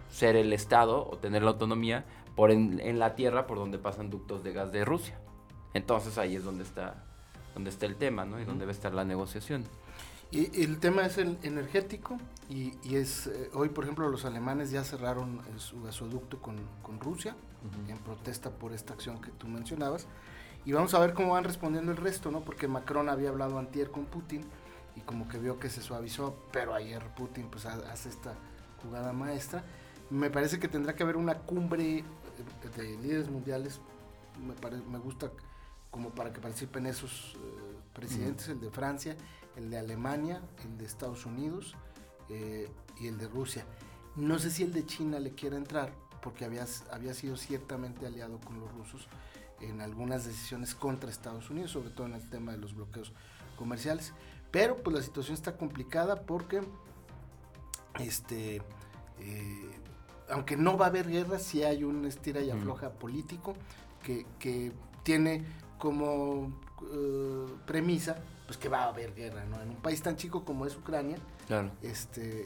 ser 0.10 0.36
el 0.36 0.54
Estado 0.54 1.06
o 1.10 1.18
tener 1.18 1.44
la 1.44 1.52
autonomía 1.52 2.06
por 2.36 2.52
en, 2.52 3.00
la 3.00 3.16
tierra 3.16 3.48
por 3.48 3.58
donde 3.58 3.80
pasan 3.80 4.10
ductos 4.10 4.44
de 4.44 4.54
gas 4.54 4.72
de 4.72 4.86
Rusia. 4.86 5.20
Entonces 5.74 6.18
ahí 6.18 6.36
es 6.36 6.46
donde 6.46 6.64
está, 6.64 7.04
donde 7.54 7.70
está 7.70 7.86
el 7.86 7.98
tema, 7.98 8.24
¿no? 8.24 8.40
Y 8.40 8.46
donde 8.46 8.62
debe 8.62 8.72
estar 8.72 8.94
la 8.94 9.04
negociación. 9.04 9.66
Y, 10.32 10.64
el 10.64 10.80
tema 10.80 11.06
es 11.06 11.18
el 11.18 11.38
energético 11.44 12.18
y, 12.50 12.74
es 12.96 13.28
eh, 13.28 13.50
hoy 13.54 13.70
por 13.70 13.86
ejemplo 13.86 14.10
los 14.10 14.26
alemanes 14.26 14.72
ya 14.72 14.84
cerraron 14.84 15.42
su 15.58 15.82
gasoducto 15.82 16.42
con, 16.42 16.58
con 16.82 17.00
Rusia 17.00 17.36
en 17.88 17.98
protesta 17.98 18.50
por 18.50 18.74
esta 18.74 18.94
acción 18.94 19.20
que 19.22 19.32
tú 19.32 19.48
mencionabas 19.48 20.08
y 20.68 20.74
vamos 20.74 20.94
a 20.94 21.00
ver 21.00 21.14
cómo 21.14 21.32
van 21.32 21.46
respondiendo 21.46 21.92
el 21.92 21.98
resto, 21.98 22.30
¿no? 22.30 22.42
Porque 22.42 22.68
Macron 22.68 23.08
había 23.08 23.30
hablado 23.30 23.58
antier 23.58 23.90
con 23.90 24.04
Putin 24.04 24.44
y 24.98 25.00
como 25.02 25.30
que 25.30 25.38
vio 25.38 25.60
que 25.60 25.70
se 25.70 25.82
suavizó, 25.82 26.36
pero 26.52 26.74
ayer 26.74 27.04
Putin 27.16 27.48
pues 27.50 27.66
hace 27.66 28.10
esta 28.10 28.34
jugada 28.84 29.14
maestra. 29.14 29.64
Me 30.10 30.30
parece 30.30 30.60
que 30.60 30.68
tendrá 30.68 30.94
que 30.94 31.04
haber 31.04 31.16
una 31.16 31.36
cumbre 31.40 32.04
de 32.76 32.98
líderes 32.98 33.30
mundiales, 33.30 33.80
me, 34.46 34.82
me 34.82 35.00
gusta 35.00 35.32
como 35.90 36.10
para 36.10 36.34
que 36.34 36.42
participen 36.42 36.86
esos 36.86 37.36
eh, 37.36 37.78
presidentes, 37.94 38.50
el 38.50 38.60
de 38.60 38.70
Francia, 38.70 39.16
el 39.58 39.70
de 39.70 39.78
Alemania, 39.78 40.42
el 40.64 40.78
de 40.78 40.86
Estados 40.86 41.26
Unidos 41.26 41.76
eh, 42.30 42.70
y 43.00 43.08
el 43.08 43.18
de 43.18 43.28
Rusia. 43.28 43.66
No 44.16 44.40
sé 44.40 44.52
si 44.52 44.64
el 44.64 44.72
de 44.72 44.86
China 44.86 45.20
le 45.20 45.32
quiera 45.32 45.58
entrar, 45.58 45.92
porque 46.22 46.46
había, 46.46 46.66
había 46.92 47.14
sido 47.14 47.38
ciertamente 47.38 48.06
aliado 48.06 48.40
con 48.40 48.60
los 48.60 48.72
rusos 48.74 49.08
en 49.60 49.82
algunas 49.82 50.26
decisiones 50.26 50.76
contra 50.76 51.10
Estados 51.10 51.50
Unidos, 51.50 51.72
sobre 51.72 51.90
todo 51.90 52.08
en 52.08 52.14
el 52.14 52.30
tema 52.30 52.52
de 52.52 52.60
los 52.60 52.76
bloqueos 52.76 53.12
comerciales. 53.58 54.14
Pero 54.52 54.78
pues 54.78 54.96
la 54.96 55.02
situación 55.02 55.34
está 55.34 55.58
complicada 55.58 56.22
porque 56.22 56.62
este 58.00 58.62
eh, 59.20 59.72
aunque 60.30 60.58
no 60.58 60.78
va 60.78 60.86
a 60.86 60.90
haber 60.90 61.08
guerra, 61.10 61.40
sí 61.40 61.64
hay 61.64 61.84
un 61.84 62.06
estira 62.06 62.42
y 62.42 62.50
afloja 62.50 62.92
político 62.92 63.56
que, 64.04 64.26
que, 64.40 64.72
tiene 65.04 65.46
como 65.78 66.52
uh, 66.82 67.48
premisa 67.66 68.18
pues 68.48 68.58
que 68.58 68.70
va 68.70 68.86
a 68.86 68.88
haber 68.88 69.14
guerra, 69.14 69.46
¿no? 69.46 69.62
En 69.62 69.70
un 69.70 69.76
país 69.76 70.02
tan 70.02 70.16
chico 70.16 70.44
como 70.44 70.66
es 70.66 70.76
Ucrania, 70.76 71.18
claro. 71.46 71.70
este, 71.84 72.46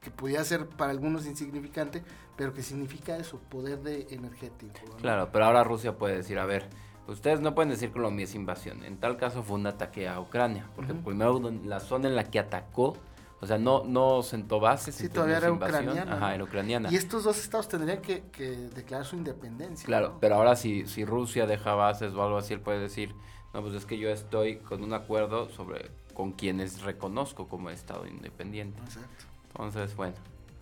que 0.00 0.10
podía 0.10 0.44
ser 0.44 0.68
para 0.68 0.92
algunos 0.92 1.26
insignificante, 1.26 2.04
pero 2.36 2.54
que 2.54 2.62
significa 2.62 3.16
eso, 3.16 3.40
poder 3.48 3.80
de 3.80 4.06
energético. 4.10 4.96
Claro, 5.00 5.30
pero 5.32 5.46
ahora 5.46 5.64
Rusia 5.64 5.96
puede 5.96 6.16
decir, 6.16 6.38
a 6.38 6.44
ver, 6.44 6.68
ustedes 7.08 7.40
no 7.40 7.54
pueden 7.54 7.70
decir 7.70 7.90
que 7.90 7.98
lo 7.98 8.10
mío 8.10 8.24
es 8.24 8.34
invasión. 8.34 8.84
En 8.84 8.98
tal 8.98 9.16
caso 9.16 9.42
fue 9.42 9.56
un 9.56 9.66
ataque 9.66 10.06
a 10.06 10.20
Ucrania, 10.20 10.68
porque 10.76 10.94
primero 10.94 11.40
la 11.64 11.80
zona 11.80 12.08
en 12.08 12.14
la 12.14 12.24
que 12.24 12.38
atacó 12.38 12.94
o 13.40 13.46
sea, 13.46 13.56
no, 13.56 13.84
no 13.84 14.22
sentó 14.22 14.58
bases. 14.58 14.96
Sí, 14.96 15.08
todavía 15.08 15.36
era 15.36 15.52
ucraniana. 15.52 16.14
Ajá, 16.14 16.34
era 16.34 16.42
ucraniana. 16.42 16.90
Y 16.90 16.96
estos 16.96 17.22
dos 17.22 17.38
estados 17.38 17.68
tendrían 17.68 18.02
que, 18.02 18.24
que 18.32 18.50
declarar 18.50 19.06
su 19.06 19.16
independencia. 19.16 19.86
Claro, 19.86 20.16
pero 20.20 20.34
ahora 20.34 20.56
si, 20.56 20.86
si 20.86 21.04
Rusia 21.04 21.46
deja 21.46 21.74
bases 21.74 22.14
o 22.14 22.22
algo 22.22 22.38
así, 22.38 22.54
él 22.54 22.60
puede 22.60 22.80
decir, 22.80 23.14
no, 23.54 23.62
pues 23.62 23.74
es 23.74 23.86
que 23.86 23.98
yo 23.98 24.10
estoy 24.10 24.56
con 24.56 24.82
un 24.82 24.92
acuerdo 24.92 25.48
sobre 25.50 25.90
con 26.14 26.32
quienes 26.32 26.82
reconozco 26.82 27.48
como 27.48 27.70
Estado 27.70 28.06
independiente. 28.06 28.80
Exacto. 28.82 29.24
Entonces, 29.48 29.94
bueno. 29.96 30.16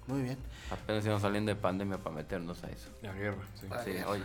Muy 0.07 0.23
bien. 0.23 0.39
Apenas 0.71 1.05
íbamos 1.05 1.23
saliendo 1.23 1.49
de 1.49 1.57
pandemia 1.57 1.99
para 1.99 2.15
meternos 2.15 2.63
a 2.63 2.71
eso. 2.71 2.91
La 3.03 3.13
guerra, 3.13 3.43
sí. 3.55 3.67
sí, 3.85 3.91
oye. 4.07 4.23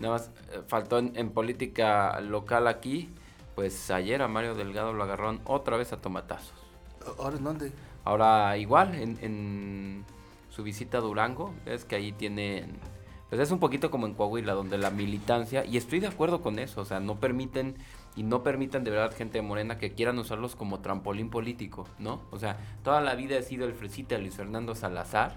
Nada 0.00 0.14
más, 0.14 0.30
eh, 0.52 0.62
faltó 0.66 0.98
en, 0.98 1.12
en, 1.16 1.30
política 1.30 2.20
local 2.20 2.68
aquí, 2.68 3.10
pues 3.54 3.90
ayer 3.90 4.22
a 4.22 4.28
Mario 4.28 4.54
Delgado 4.54 4.92
lo 4.92 5.02
agarraron 5.02 5.40
otra 5.44 5.76
vez 5.76 5.92
a 5.92 6.00
tomatazos. 6.00 6.54
¿Ahora 7.18 7.36
en 7.36 7.44
dónde? 7.44 7.72
Ahora 8.04 8.56
igual, 8.56 8.94
en, 8.94 9.18
en 9.20 10.04
su 10.50 10.62
visita 10.62 10.98
a 10.98 11.00
Durango, 11.00 11.54
es 11.66 11.84
que 11.84 11.96
ahí 11.96 12.12
tienen... 12.12 12.76
Pues 13.28 13.40
es 13.40 13.50
un 13.50 13.58
poquito 13.58 13.90
como 13.90 14.06
en 14.06 14.14
Coahuila, 14.14 14.54
donde 14.54 14.78
la 14.78 14.90
militancia, 14.90 15.64
y 15.64 15.76
estoy 15.76 16.00
de 16.00 16.06
acuerdo 16.06 16.40
con 16.40 16.58
eso, 16.58 16.80
o 16.80 16.84
sea, 16.86 17.00
no 17.00 17.20
permiten 17.20 17.76
y 18.16 18.22
no 18.22 18.42
permitan 18.42 18.84
de 18.84 18.90
verdad 18.90 19.14
gente 19.16 19.38
de 19.38 19.42
Morena 19.42 19.78
que 19.78 19.92
quieran 19.92 20.18
usarlos 20.18 20.56
como 20.56 20.80
trampolín 20.80 21.30
político, 21.30 21.86
¿no? 21.98 22.22
O 22.30 22.38
sea, 22.38 22.58
toda 22.82 23.00
la 23.00 23.14
vida 23.14 23.38
ha 23.38 23.42
sido 23.42 23.66
el 23.66 23.74
fresita 23.74 24.18
Luis 24.18 24.34
Fernando 24.34 24.74
Salazar, 24.74 25.36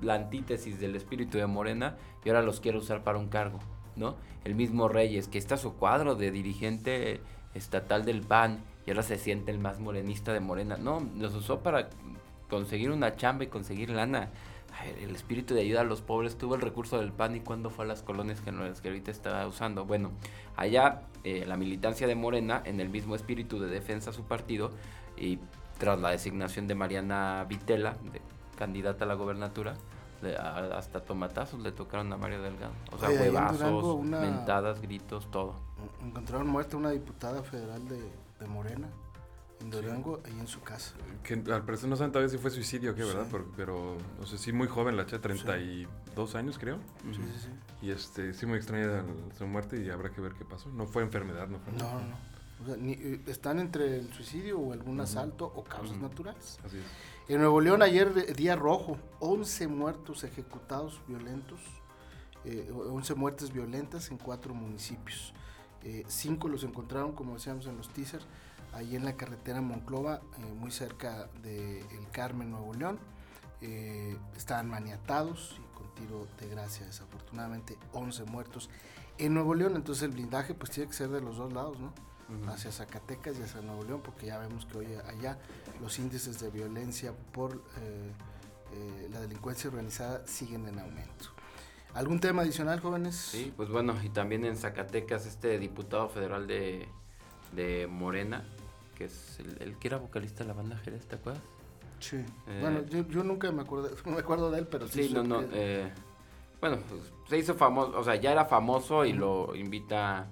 la 0.00 0.14
antítesis 0.14 0.80
del 0.80 0.96
espíritu 0.96 1.38
de 1.38 1.46
Morena, 1.46 1.96
y 2.24 2.28
ahora 2.28 2.42
los 2.42 2.60
quiere 2.60 2.78
usar 2.78 3.04
para 3.04 3.18
un 3.18 3.28
cargo, 3.28 3.58
¿no? 3.96 4.16
El 4.44 4.54
mismo 4.54 4.88
Reyes, 4.88 5.28
que 5.28 5.38
está 5.38 5.56
su 5.56 5.74
cuadro 5.74 6.14
de 6.14 6.30
dirigente 6.30 7.20
estatal 7.54 8.04
del 8.04 8.22
PAN, 8.22 8.64
y 8.86 8.90
ahora 8.90 9.02
se 9.02 9.18
siente 9.18 9.50
el 9.50 9.58
más 9.58 9.78
morenista 9.78 10.32
de 10.32 10.40
Morena. 10.40 10.76
No, 10.76 11.06
los 11.18 11.34
usó 11.34 11.60
para 11.60 11.90
conseguir 12.48 12.90
una 12.90 13.16
chamba 13.16 13.44
y 13.44 13.46
conseguir 13.48 13.90
lana. 13.90 14.30
El 15.00 15.14
espíritu 15.14 15.54
de 15.54 15.60
ayuda 15.60 15.82
a 15.82 15.84
los 15.84 16.00
pobres 16.00 16.36
tuvo 16.36 16.54
el 16.54 16.60
recurso 16.60 16.98
del 16.98 17.12
PAN 17.12 17.36
y 17.36 17.40
cuando 17.40 17.70
fue 17.70 17.84
a 17.84 17.88
las 17.88 18.02
colonias 18.02 18.40
que, 18.40 18.52
no, 18.52 18.62
que 18.72 18.88
ahorita 18.88 19.10
está 19.10 19.46
usando. 19.46 19.84
Bueno, 19.84 20.10
allá 20.56 21.02
eh, 21.24 21.44
la 21.46 21.56
militancia 21.56 22.06
de 22.06 22.14
Morena, 22.14 22.62
en 22.64 22.80
el 22.80 22.88
mismo 22.88 23.14
espíritu 23.14 23.60
de 23.60 23.68
defensa 23.68 24.10
a 24.10 24.12
su 24.12 24.24
partido, 24.24 24.70
y 25.16 25.38
tras 25.78 26.00
la 26.00 26.10
designación 26.10 26.66
de 26.66 26.74
Mariana 26.74 27.44
Vitela, 27.48 27.96
de, 28.12 28.20
candidata 28.56 29.04
a 29.04 29.08
la 29.08 29.14
gobernatura, 29.14 29.74
hasta 30.74 31.00
tomatazos 31.00 31.60
le 31.60 31.72
tocaron 31.72 32.12
a 32.12 32.16
Mario 32.16 32.42
Delgado. 32.42 32.72
O 32.92 32.98
sea, 32.98 33.08
huevazos, 33.08 34.04
mentadas, 34.04 34.80
gritos, 34.80 35.30
todo. 35.30 35.56
Encontraron 36.00 36.46
muerta 36.46 36.76
una 36.76 36.90
diputada 36.90 37.42
federal 37.42 37.88
de, 37.88 38.00
de 38.38 38.46
Morena 38.46 38.88
en 39.62 39.70
Durango, 39.70 40.20
ahí 40.24 40.38
en 40.38 40.46
su 40.46 40.60
casa. 40.60 40.94
Que 41.22 41.34
al 41.34 41.64
parecer 41.64 41.88
no 41.88 41.96
saben 41.96 42.12
todavía 42.12 42.28
si 42.28 42.38
fue 42.38 42.50
suicidio 42.50 42.92
o 42.92 42.94
qué, 42.94 43.04
¿verdad? 43.04 43.26
Pero, 43.56 43.96
no 44.18 44.26
sé, 44.26 44.38
sí, 44.38 44.52
muy 44.52 44.68
joven 44.68 44.96
la 44.96 45.06
chica, 45.06 45.20
32 45.20 46.34
años 46.34 46.58
creo. 46.58 46.78
Sí, 47.02 47.14
sí, 47.14 47.22
sí. 47.42 47.86
Y 47.86 47.90
este, 47.90 48.34
sí, 48.34 48.46
muy 48.46 48.58
extraña 48.58 49.04
su 49.36 49.46
muerte 49.46 49.82
y 49.82 49.90
habrá 49.90 50.10
que 50.10 50.20
ver 50.20 50.32
qué 50.34 50.44
pasó. 50.44 50.68
No 50.70 50.86
fue 50.86 51.02
enfermedad, 51.02 51.48
no 51.48 51.58
fue. 51.58 51.72
No, 51.72 52.00
no. 52.00 52.32
O 52.62 52.66
sea, 52.66 52.76
ni, 52.76 52.92
eh, 52.92 53.20
están 53.26 53.58
entre 53.58 53.98
el 53.98 54.12
suicidio 54.12 54.58
o 54.58 54.72
algún 54.72 55.00
asalto 55.00 55.46
o 55.46 55.64
causas 55.64 55.96
naturales. 55.96 56.58
Así 56.64 56.78
es. 56.78 56.84
En 57.28 57.38
Nuevo 57.38 57.60
León 57.60 57.82
ayer 57.82 58.34
día 58.36 58.56
rojo, 58.56 58.98
11 59.20 59.68
muertos 59.68 60.24
ejecutados 60.24 61.00
violentos, 61.08 61.60
eh, 62.44 62.70
11 62.72 63.14
muertes 63.14 63.52
violentas 63.52 64.10
en 64.10 64.18
cuatro 64.18 64.54
municipios. 64.54 65.32
Eh, 65.84 66.04
cinco 66.06 66.48
los 66.48 66.62
encontraron, 66.62 67.12
como 67.12 67.34
decíamos 67.34 67.66
en 67.66 67.76
los 67.76 67.88
teasers, 67.88 68.26
ahí 68.72 68.96
en 68.96 69.04
la 69.04 69.16
carretera 69.16 69.60
Monclova, 69.60 70.20
eh, 70.38 70.54
muy 70.54 70.70
cerca 70.70 71.28
de 71.42 71.80
El 71.80 72.08
Carmen, 72.10 72.50
Nuevo 72.50 72.74
León. 72.74 72.98
Eh, 73.60 74.16
estaban 74.36 74.68
maniatados 74.68 75.56
y 75.58 75.76
con 75.76 75.94
tiro 75.94 76.26
de 76.40 76.48
gracia, 76.48 76.84
desafortunadamente 76.86 77.78
11 77.92 78.24
muertos 78.24 78.70
en 79.18 79.34
Nuevo 79.34 79.54
León. 79.54 79.76
Entonces 79.76 80.04
el 80.04 80.10
blindaje 80.10 80.54
pues 80.54 80.70
tiene 80.70 80.88
que 80.88 80.96
ser 80.96 81.10
de 81.10 81.20
los 81.20 81.36
dos 81.36 81.52
lados, 81.52 81.78
¿no? 81.78 81.92
Hacia 82.50 82.72
Zacatecas 82.72 83.38
y 83.38 83.42
hacia 83.42 83.60
Nuevo 83.60 83.84
León, 83.84 84.00
porque 84.02 84.26
ya 84.26 84.38
vemos 84.38 84.64
que 84.64 84.78
hoy 84.78 84.86
allá 85.06 85.38
los 85.82 85.98
índices 85.98 86.40
de 86.40 86.48
violencia 86.48 87.12
por 87.32 87.62
eh, 87.78 89.08
la 89.12 89.20
delincuencia 89.20 89.68
organizada 89.68 90.26
siguen 90.26 90.66
en 90.66 90.78
aumento. 90.78 91.26
¿Algún 91.92 92.20
tema 92.20 92.40
adicional, 92.40 92.80
jóvenes? 92.80 93.16
Sí, 93.16 93.52
pues 93.54 93.68
bueno, 93.68 93.94
y 94.02 94.08
también 94.08 94.46
en 94.46 94.56
Zacatecas 94.56 95.26
este 95.26 95.58
diputado 95.58 96.08
federal 96.08 96.46
de, 96.46 96.88
de 97.54 97.86
Morena, 97.86 98.44
que 99.02 99.06
es 99.06 99.40
el, 99.60 99.76
que 99.78 99.88
era 99.88 99.96
vocalista 99.96 100.44
de 100.44 100.48
la 100.48 100.54
banda 100.54 100.76
Jerez, 100.78 101.06
¿te 101.06 101.16
acuerdas? 101.16 101.42
Sí. 101.98 102.18
Eh, 102.46 102.58
bueno, 102.60 102.84
yo, 102.86 103.24
nunca 103.24 103.50
me 103.50 103.62
acuerdo, 103.62 103.90
me 104.06 104.18
acuerdo 104.18 104.50
de 104.50 104.60
él, 104.60 104.66
pero 104.68 104.86
sí. 104.86 105.08
Sí, 105.08 105.14
no, 105.14 105.24
no. 105.24 105.42
Eh, 105.52 105.90
bueno, 106.60 106.78
pues, 106.88 107.12
se 107.28 107.38
hizo 107.38 107.54
famoso, 107.54 107.98
o 107.98 108.04
sea, 108.04 108.14
ya 108.16 108.30
era 108.30 108.44
famoso 108.44 109.04
y 109.04 109.12
lo 109.12 109.56
invita 109.56 110.28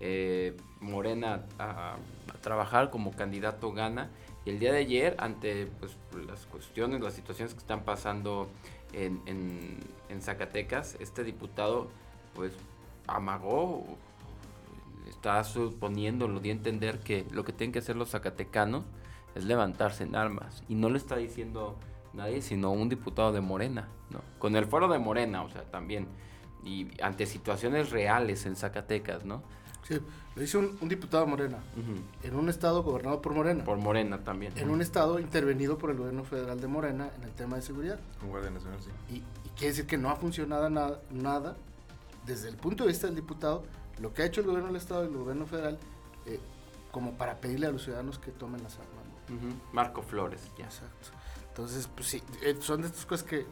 eh, 0.00 0.56
Morena 0.80 1.44
a, 1.58 1.96
trabajar 2.40 2.90
como 2.90 3.12
candidato 3.12 3.72
gana. 3.72 4.10
Y 4.44 4.50
el 4.50 4.58
día 4.58 4.72
de 4.72 4.78
ayer, 4.78 5.14
ante 5.18 5.66
pues, 5.78 5.96
las 6.26 6.46
cuestiones, 6.46 7.00
las 7.00 7.14
situaciones 7.14 7.54
que 7.54 7.60
están 7.60 7.84
pasando 7.84 8.48
en, 8.92 9.20
en, 9.26 9.78
en 10.08 10.22
Zacatecas, 10.22 10.96
este 10.98 11.22
diputado 11.22 11.88
pues 12.34 12.52
amagó 13.06 13.84
está 15.08 15.42
suponiendo, 15.44 16.28
lo 16.28 16.40
di 16.40 16.50
a 16.50 16.52
entender 16.52 17.00
que 17.00 17.26
lo 17.30 17.44
que 17.44 17.52
tienen 17.52 17.72
que 17.72 17.80
hacer 17.80 17.96
los 17.96 18.10
zacatecanos 18.10 18.84
es 19.34 19.44
levantarse 19.44 20.04
en 20.04 20.16
armas. 20.16 20.62
Y 20.68 20.74
no 20.74 20.88
lo 20.88 20.96
está 20.96 21.16
diciendo 21.16 21.76
nadie, 22.12 22.42
sino 22.42 22.70
un 22.72 22.88
diputado 22.88 23.32
de 23.32 23.40
Morena, 23.40 23.88
¿no? 24.10 24.20
Con 24.38 24.56
el 24.56 24.66
foro 24.66 24.88
de 24.88 24.98
Morena, 24.98 25.42
o 25.42 25.50
sea, 25.50 25.62
también. 25.64 26.08
Y 26.64 26.88
ante 27.02 27.26
situaciones 27.26 27.90
reales 27.90 28.44
en 28.46 28.56
Zacatecas, 28.56 29.24
¿no? 29.24 29.42
Sí, 29.86 29.98
lo 30.36 30.42
dice 30.42 30.58
un, 30.58 30.88
diputado 30.88 31.26
Morena, 31.26 31.58
en 32.22 32.36
un 32.36 32.48
estado 32.48 32.82
gobernado 32.82 33.20
por 33.22 33.34
Morena. 33.34 33.64
Por 33.64 33.78
Morena 33.78 34.22
también. 34.22 34.52
En 34.56 34.70
un 34.70 34.82
estado 34.82 35.18
intervenido 35.18 35.78
por 35.78 35.90
el 35.90 35.96
gobierno 35.96 36.22
federal 36.22 36.60
de 36.60 36.68
Morena 36.68 37.10
en 37.16 37.24
el 37.24 37.32
tema 37.32 37.56
de 37.56 37.62
seguridad. 37.62 37.98
Con 38.20 38.28
Guardia 38.28 38.50
Nacional, 38.50 38.78
sí. 38.80 38.90
Y, 39.14 39.22
quiere 39.56 39.72
decir 39.72 39.86
que 39.86 39.98
no 39.98 40.10
ha 40.10 40.16
funcionado 40.16 40.70
nada, 40.70 41.00
nada, 41.10 41.56
desde 42.24 42.48
el 42.48 42.56
punto 42.56 42.84
de 42.84 42.88
vista 42.88 43.06
del 43.06 43.16
diputado, 43.16 43.64
lo 44.00 44.12
que 44.12 44.22
ha 44.22 44.26
hecho 44.26 44.40
el 44.40 44.46
gobierno 44.46 44.68
del 44.68 44.76
estado 44.76 45.04
y 45.04 45.08
el 45.08 45.16
gobierno 45.16 45.46
federal, 45.46 45.78
eh, 46.26 46.40
como 46.90 47.16
para 47.16 47.40
pedirle 47.40 47.66
a 47.66 47.70
los 47.70 47.84
ciudadanos 47.84 48.18
que 48.18 48.32
tomen 48.32 48.62
las 48.62 48.74
armas. 48.74 49.00
Marco 49.72 50.02
Flores, 50.02 50.50
ya. 50.58 50.64
Exacto. 50.64 51.08
Entonces, 51.48 51.88
pues 51.94 52.08
sí, 52.08 52.22
eh, 52.42 52.56
son 52.60 52.80
de 52.80 52.88
estas 52.88 53.06
cosas 53.06 53.26
que, 53.26 53.46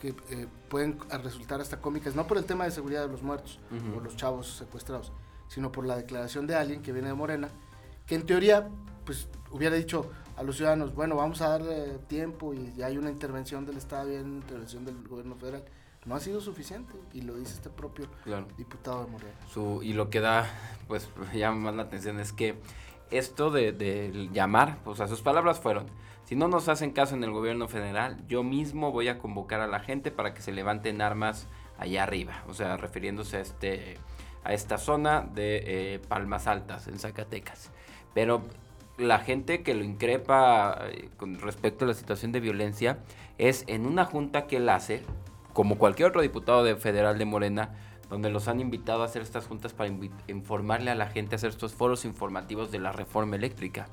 que 0.00 0.14
eh, 0.30 0.46
pueden 0.68 0.98
resultar 1.22 1.60
hasta 1.60 1.80
cómicas, 1.80 2.14
no 2.14 2.26
por 2.26 2.38
el 2.38 2.44
tema 2.44 2.64
de 2.64 2.70
seguridad 2.70 3.02
de 3.02 3.08
los 3.08 3.22
muertos 3.22 3.58
o 3.94 4.00
los 4.00 4.16
chavos 4.16 4.56
secuestrados, 4.56 5.12
sino 5.48 5.70
por 5.72 5.86
la 5.86 5.96
declaración 5.96 6.46
de 6.46 6.54
alguien 6.54 6.82
que 6.82 6.92
viene 6.92 7.08
de 7.08 7.14
Morena, 7.14 7.48
que 8.06 8.14
en 8.14 8.24
teoría, 8.24 8.68
pues 9.04 9.28
hubiera 9.50 9.76
dicho 9.76 10.10
a 10.36 10.42
los 10.42 10.56
ciudadanos, 10.56 10.94
bueno, 10.94 11.16
vamos 11.16 11.42
a 11.42 11.48
darle 11.48 11.98
tiempo 12.06 12.54
y 12.54 12.72
ya 12.74 12.86
hay 12.86 12.96
una 12.96 13.10
intervención 13.10 13.66
del 13.66 13.76
Estado 13.76 14.12
y 14.12 14.16
hay 14.16 14.22
una 14.22 14.36
intervención 14.36 14.84
del 14.84 15.06
gobierno 15.06 15.34
federal. 15.36 15.64
No 16.08 16.14
ha 16.14 16.20
sido 16.20 16.40
suficiente 16.40 16.94
y 17.12 17.20
lo 17.20 17.36
dice 17.36 17.52
este 17.52 17.68
propio 17.68 18.06
diputado 18.56 19.04
de 19.04 19.10
Morena. 19.10 19.34
Su, 19.52 19.82
y 19.82 19.92
lo 19.92 20.08
que 20.08 20.20
da, 20.20 20.48
pues, 20.88 21.08
llama 21.34 21.58
más 21.58 21.74
la 21.74 21.82
atención 21.82 22.18
es 22.18 22.32
que 22.32 22.56
esto 23.10 23.50
de, 23.50 23.72
de 23.72 24.28
llamar, 24.32 24.78
pues 24.84 25.00
a 25.00 25.06
sus 25.06 25.20
palabras 25.20 25.60
fueron, 25.60 25.86
si 26.24 26.34
no 26.34 26.48
nos 26.48 26.68
hacen 26.68 26.92
caso 26.92 27.14
en 27.14 27.24
el 27.24 27.30
gobierno 27.30 27.68
federal, 27.68 28.26
yo 28.26 28.42
mismo 28.42 28.90
voy 28.90 29.08
a 29.08 29.18
convocar 29.18 29.60
a 29.60 29.66
la 29.66 29.80
gente 29.80 30.10
para 30.10 30.34
que 30.34 30.42
se 30.42 30.52
levanten 30.52 31.00
armas 31.02 31.46
allá 31.78 32.02
arriba, 32.02 32.42
o 32.48 32.54
sea, 32.54 32.76
refiriéndose 32.76 33.36
a 33.36 33.40
este 33.40 33.98
a 34.44 34.52
esta 34.52 34.78
zona 34.78 35.22
de 35.22 35.62
eh, 35.94 35.98
Palmas 35.98 36.46
Altas, 36.46 36.88
en 36.88 36.98
Zacatecas. 36.98 37.70
Pero 38.14 38.42
la 38.96 39.18
gente 39.18 39.62
que 39.62 39.74
lo 39.74 39.84
increpa 39.84 40.78
eh, 40.86 41.10
con 41.16 41.38
respecto 41.38 41.84
a 41.84 41.88
la 41.88 41.94
situación 41.94 42.32
de 42.32 42.40
violencia 42.40 42.98
es 43.36 43.64
en 43.66 43.86
una 43.86 44.04
junta 44.04 44.46
que 44.46 44.56
él 44.56 44.68
hace, 44.68 45.02
como 45.58 45.76
cualquier 45.76 46.10
otro 46.10 46.22
diputado 46.22 46.62
de 46.62 46.76
federal 46.76 47.18
de 47.18 47.24
Morena, 47.24 47.70
donde 48.08 48.30
los 48.30 48.46
han 48.46 48.60
invitado 48.60 49.02
a 49.02 49.06
hacer 49.06 49.22
estas 49.22 49.48
juntas 49.48 49.72
para 49.72 49.90
informarle 50.28 50.92
a 50.92 50.94
la 50.94 51.08
gente, 51.08 51.34
hacer 51.34 51.50
estos 51.50 51.74
foros 51.74 52.04
informativos 52.04 52.70
de 52.70 52.78
la 52.78 52.92
reforma 52.92 53.34
eléctrica. 53.34 53.88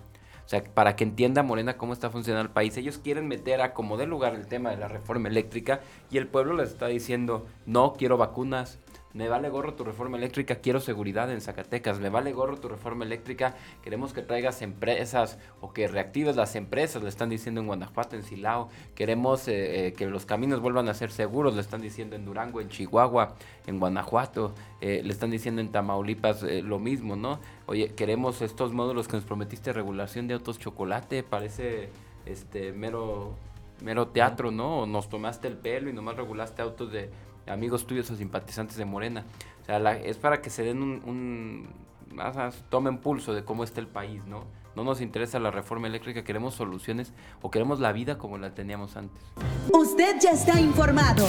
O 0.46 0.48
sea, 0.48 0.64
para 0.64 0.96
que 0.96 1.04
entienda 1.04 1.42
Morena 1.42 1.76
cómo 1.76 1.94
está 1.94 2.12
funcionando 2.12 2.48
el 2.48 2.54
país. 2.54 2.78
Ellos 2.78 3.00
quieren 3.00 3.28
meter 3.28 3.62
a 3.62 3.74
como 3.74 3.98
de 3.98 4.06
lugar 4.06 4.36
el 4.36 4.46
tema 4.46 4.70
de 4.70 4.78
la 4.78 4.88
reforma 4.88 5.28
eléctrica 5.28 5.80
y 6.12 6.20
el 6.20 6.28
pueblo 6.28 6.54
les 6.54 6.70
está 6.70 6.86
diciendo, 6.86 7.48
no, 7.66 7.94
quiero 7.94 8.16
vacunas, 8.16 8.78
me 9.16 9.30
vale 9.30 9.50
gorro 9.50 9.74
tu 9.76 9.86
reforma 9.86 10.18
eléctrica, 10.18 10.56
quiero 10.56 10.82
seguridad 10.82 11.32
en 11.32 11.40
Zacatecas, 11.40 12.00
me 12.00 12.10
vale 12.10 12.34
gorro 12.34 12.58
tu 12.58 12.68
reforma 12.68 13.06
eléctrica, 13.06 13.56
queremos 13.82 14.12
que 14.12 14.22
traigas 14.22 14.62
empresas 14.62 15.40
o 15.62 15.72
que 15.72 15.88
reactives 15.88 16.36
las 16.36 16.56
empresas, 16.58 17.02
le 17.02 17.08
están 17.08 17.30
diciendo 17.30 17.62
en 17.62 17.68
Guanajuato, 17.68 18.18
en 18.18 18.24
Silao, 18.24 18.68
queremos 18.94 19.48
eh, 19.48 19.88
eh, 19.88 19.94
que 19.94 20.06
los 20.08 20.26
caminos 20.26 20.60
vuelvan 20.60 20.90
a 20.90 20.94
ser 20.94 21.12
seguros, 21.12 21.56
le 21.56 21.62
están 21.62 21.82
diciendo 21.82 22.18
en 22.18 22.26
Durango, 22.26 22.60
en 22.60 22.68
Chihuahua, 22.68 23.36
en 23.66 23.80
Guanajuato, 23.80 24.54
eh, 24.82 25.02
le 25.02 25.14
están 25.14 25.32
diciendo 25.32 25.62
en 25.62 25.72
Tamaulipas 25.72 26.44
lo 26.44 26.78
mismo, 26.80 27.16
¿no? 27.16 27.40
Oye, 27.68 27.94
queremos 27.96 28.42
estos 28.42 28.74
módulos 28.74 29.08
que 29.08 29.16
nos 29.16 29.24
prometiste, 29.24 29.72
regulación 29.72 30.28
de 30.28 30.34
autos 30.34 30.60
chocolate, 30.60 31.24
parece 31.24 31.90
este 32.26 32.74
mero 32.74 33.34
mero 33.82 34.08
teatro, 34.08 34.52
¿no? 34.52 34.86
Nos 34.86 35.10
tomaste 35.10 35.48
el 35.48 35.58
pelo 35.58 35.90
y 35.90 35.94
nomás 35.94 36.16
regulaste 36.16 36.62
autos 36.62 36.92
de 36.92 37.10
amigos 37.48 37.86
tuyos 37.86 38.10
o 38.12 38.16
simpatizantes 38.16 38.78
de 38.78 38.86
Morena. 38.86 39.26
O 39.62 39.66
sea, 39.66 39.78
es 39.98 40.18
para 40.18 40.42
que 40.42 40.50
se 40.50 40.64
den 40.64 40.82
un, 40.82 41.02
un 41.06 41.68
más, 42.14 42.64
tomen 42.70 42.98
pulso 42.98 43.34
de 43.34 43.44
cómo 43.44 43.64
está 43.64 43.80
el 43.80 43.88
país, 43.88 44.26
¿no? 44.26 44.46
No 44.76 44.84
nos 44.84 45.00
interesa 45.00 45.40
la 45.40 45.52
reforma 45.52 45.88
eléctrica, 45.88 46.26
queremos 46.26 46.54
soluciones 46.54 47.14
o 47.42 47.50
queremos 47.50 47.80
la 47.80 47.94
vida 47.94 48.18
como 48.18 48.38
la 48.38 48.54
teníamos 48.54 48.98
antes. 48.98 49.24
Usted 49.72 50.18
ya 50.22 50.32
está 50.32 50.60
informado. 50.60 51.26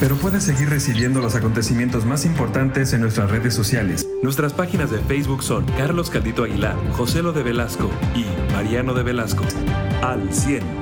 Pero 0.00 0.16
puede 0.16 0.40
seguir 0.40 0.68
recibiendo 0.68 1.20
los 1.20 1.36
acontecimientos 1.36 2.04
más 2.04 2.26
importantes 2.26 2.92
en 2.92 3.02
nuestras 3.02 3.30
redes 3.30 3.54
sociales. 3.54 4.08
Nuestras 4.22 4.52
páginas 4.52 4.90
de 4.90 4.98
Facebook 4.98 5.44
son 5.44 5.64
Carlos 5.78 6.10
Caldito 6.10 6.42
Aguilar, 6.42 6.76
José 6.92 7.22
Lo 7.22 7.32
de 7.32 7.44
Velasco 7.44 7.88
y 8.16 8.24
Mariano 8.52 8.94
de 8.94 9.04
Velasco. 9.04 9.44
Al 10.02 10.32
100. 10.32 10.81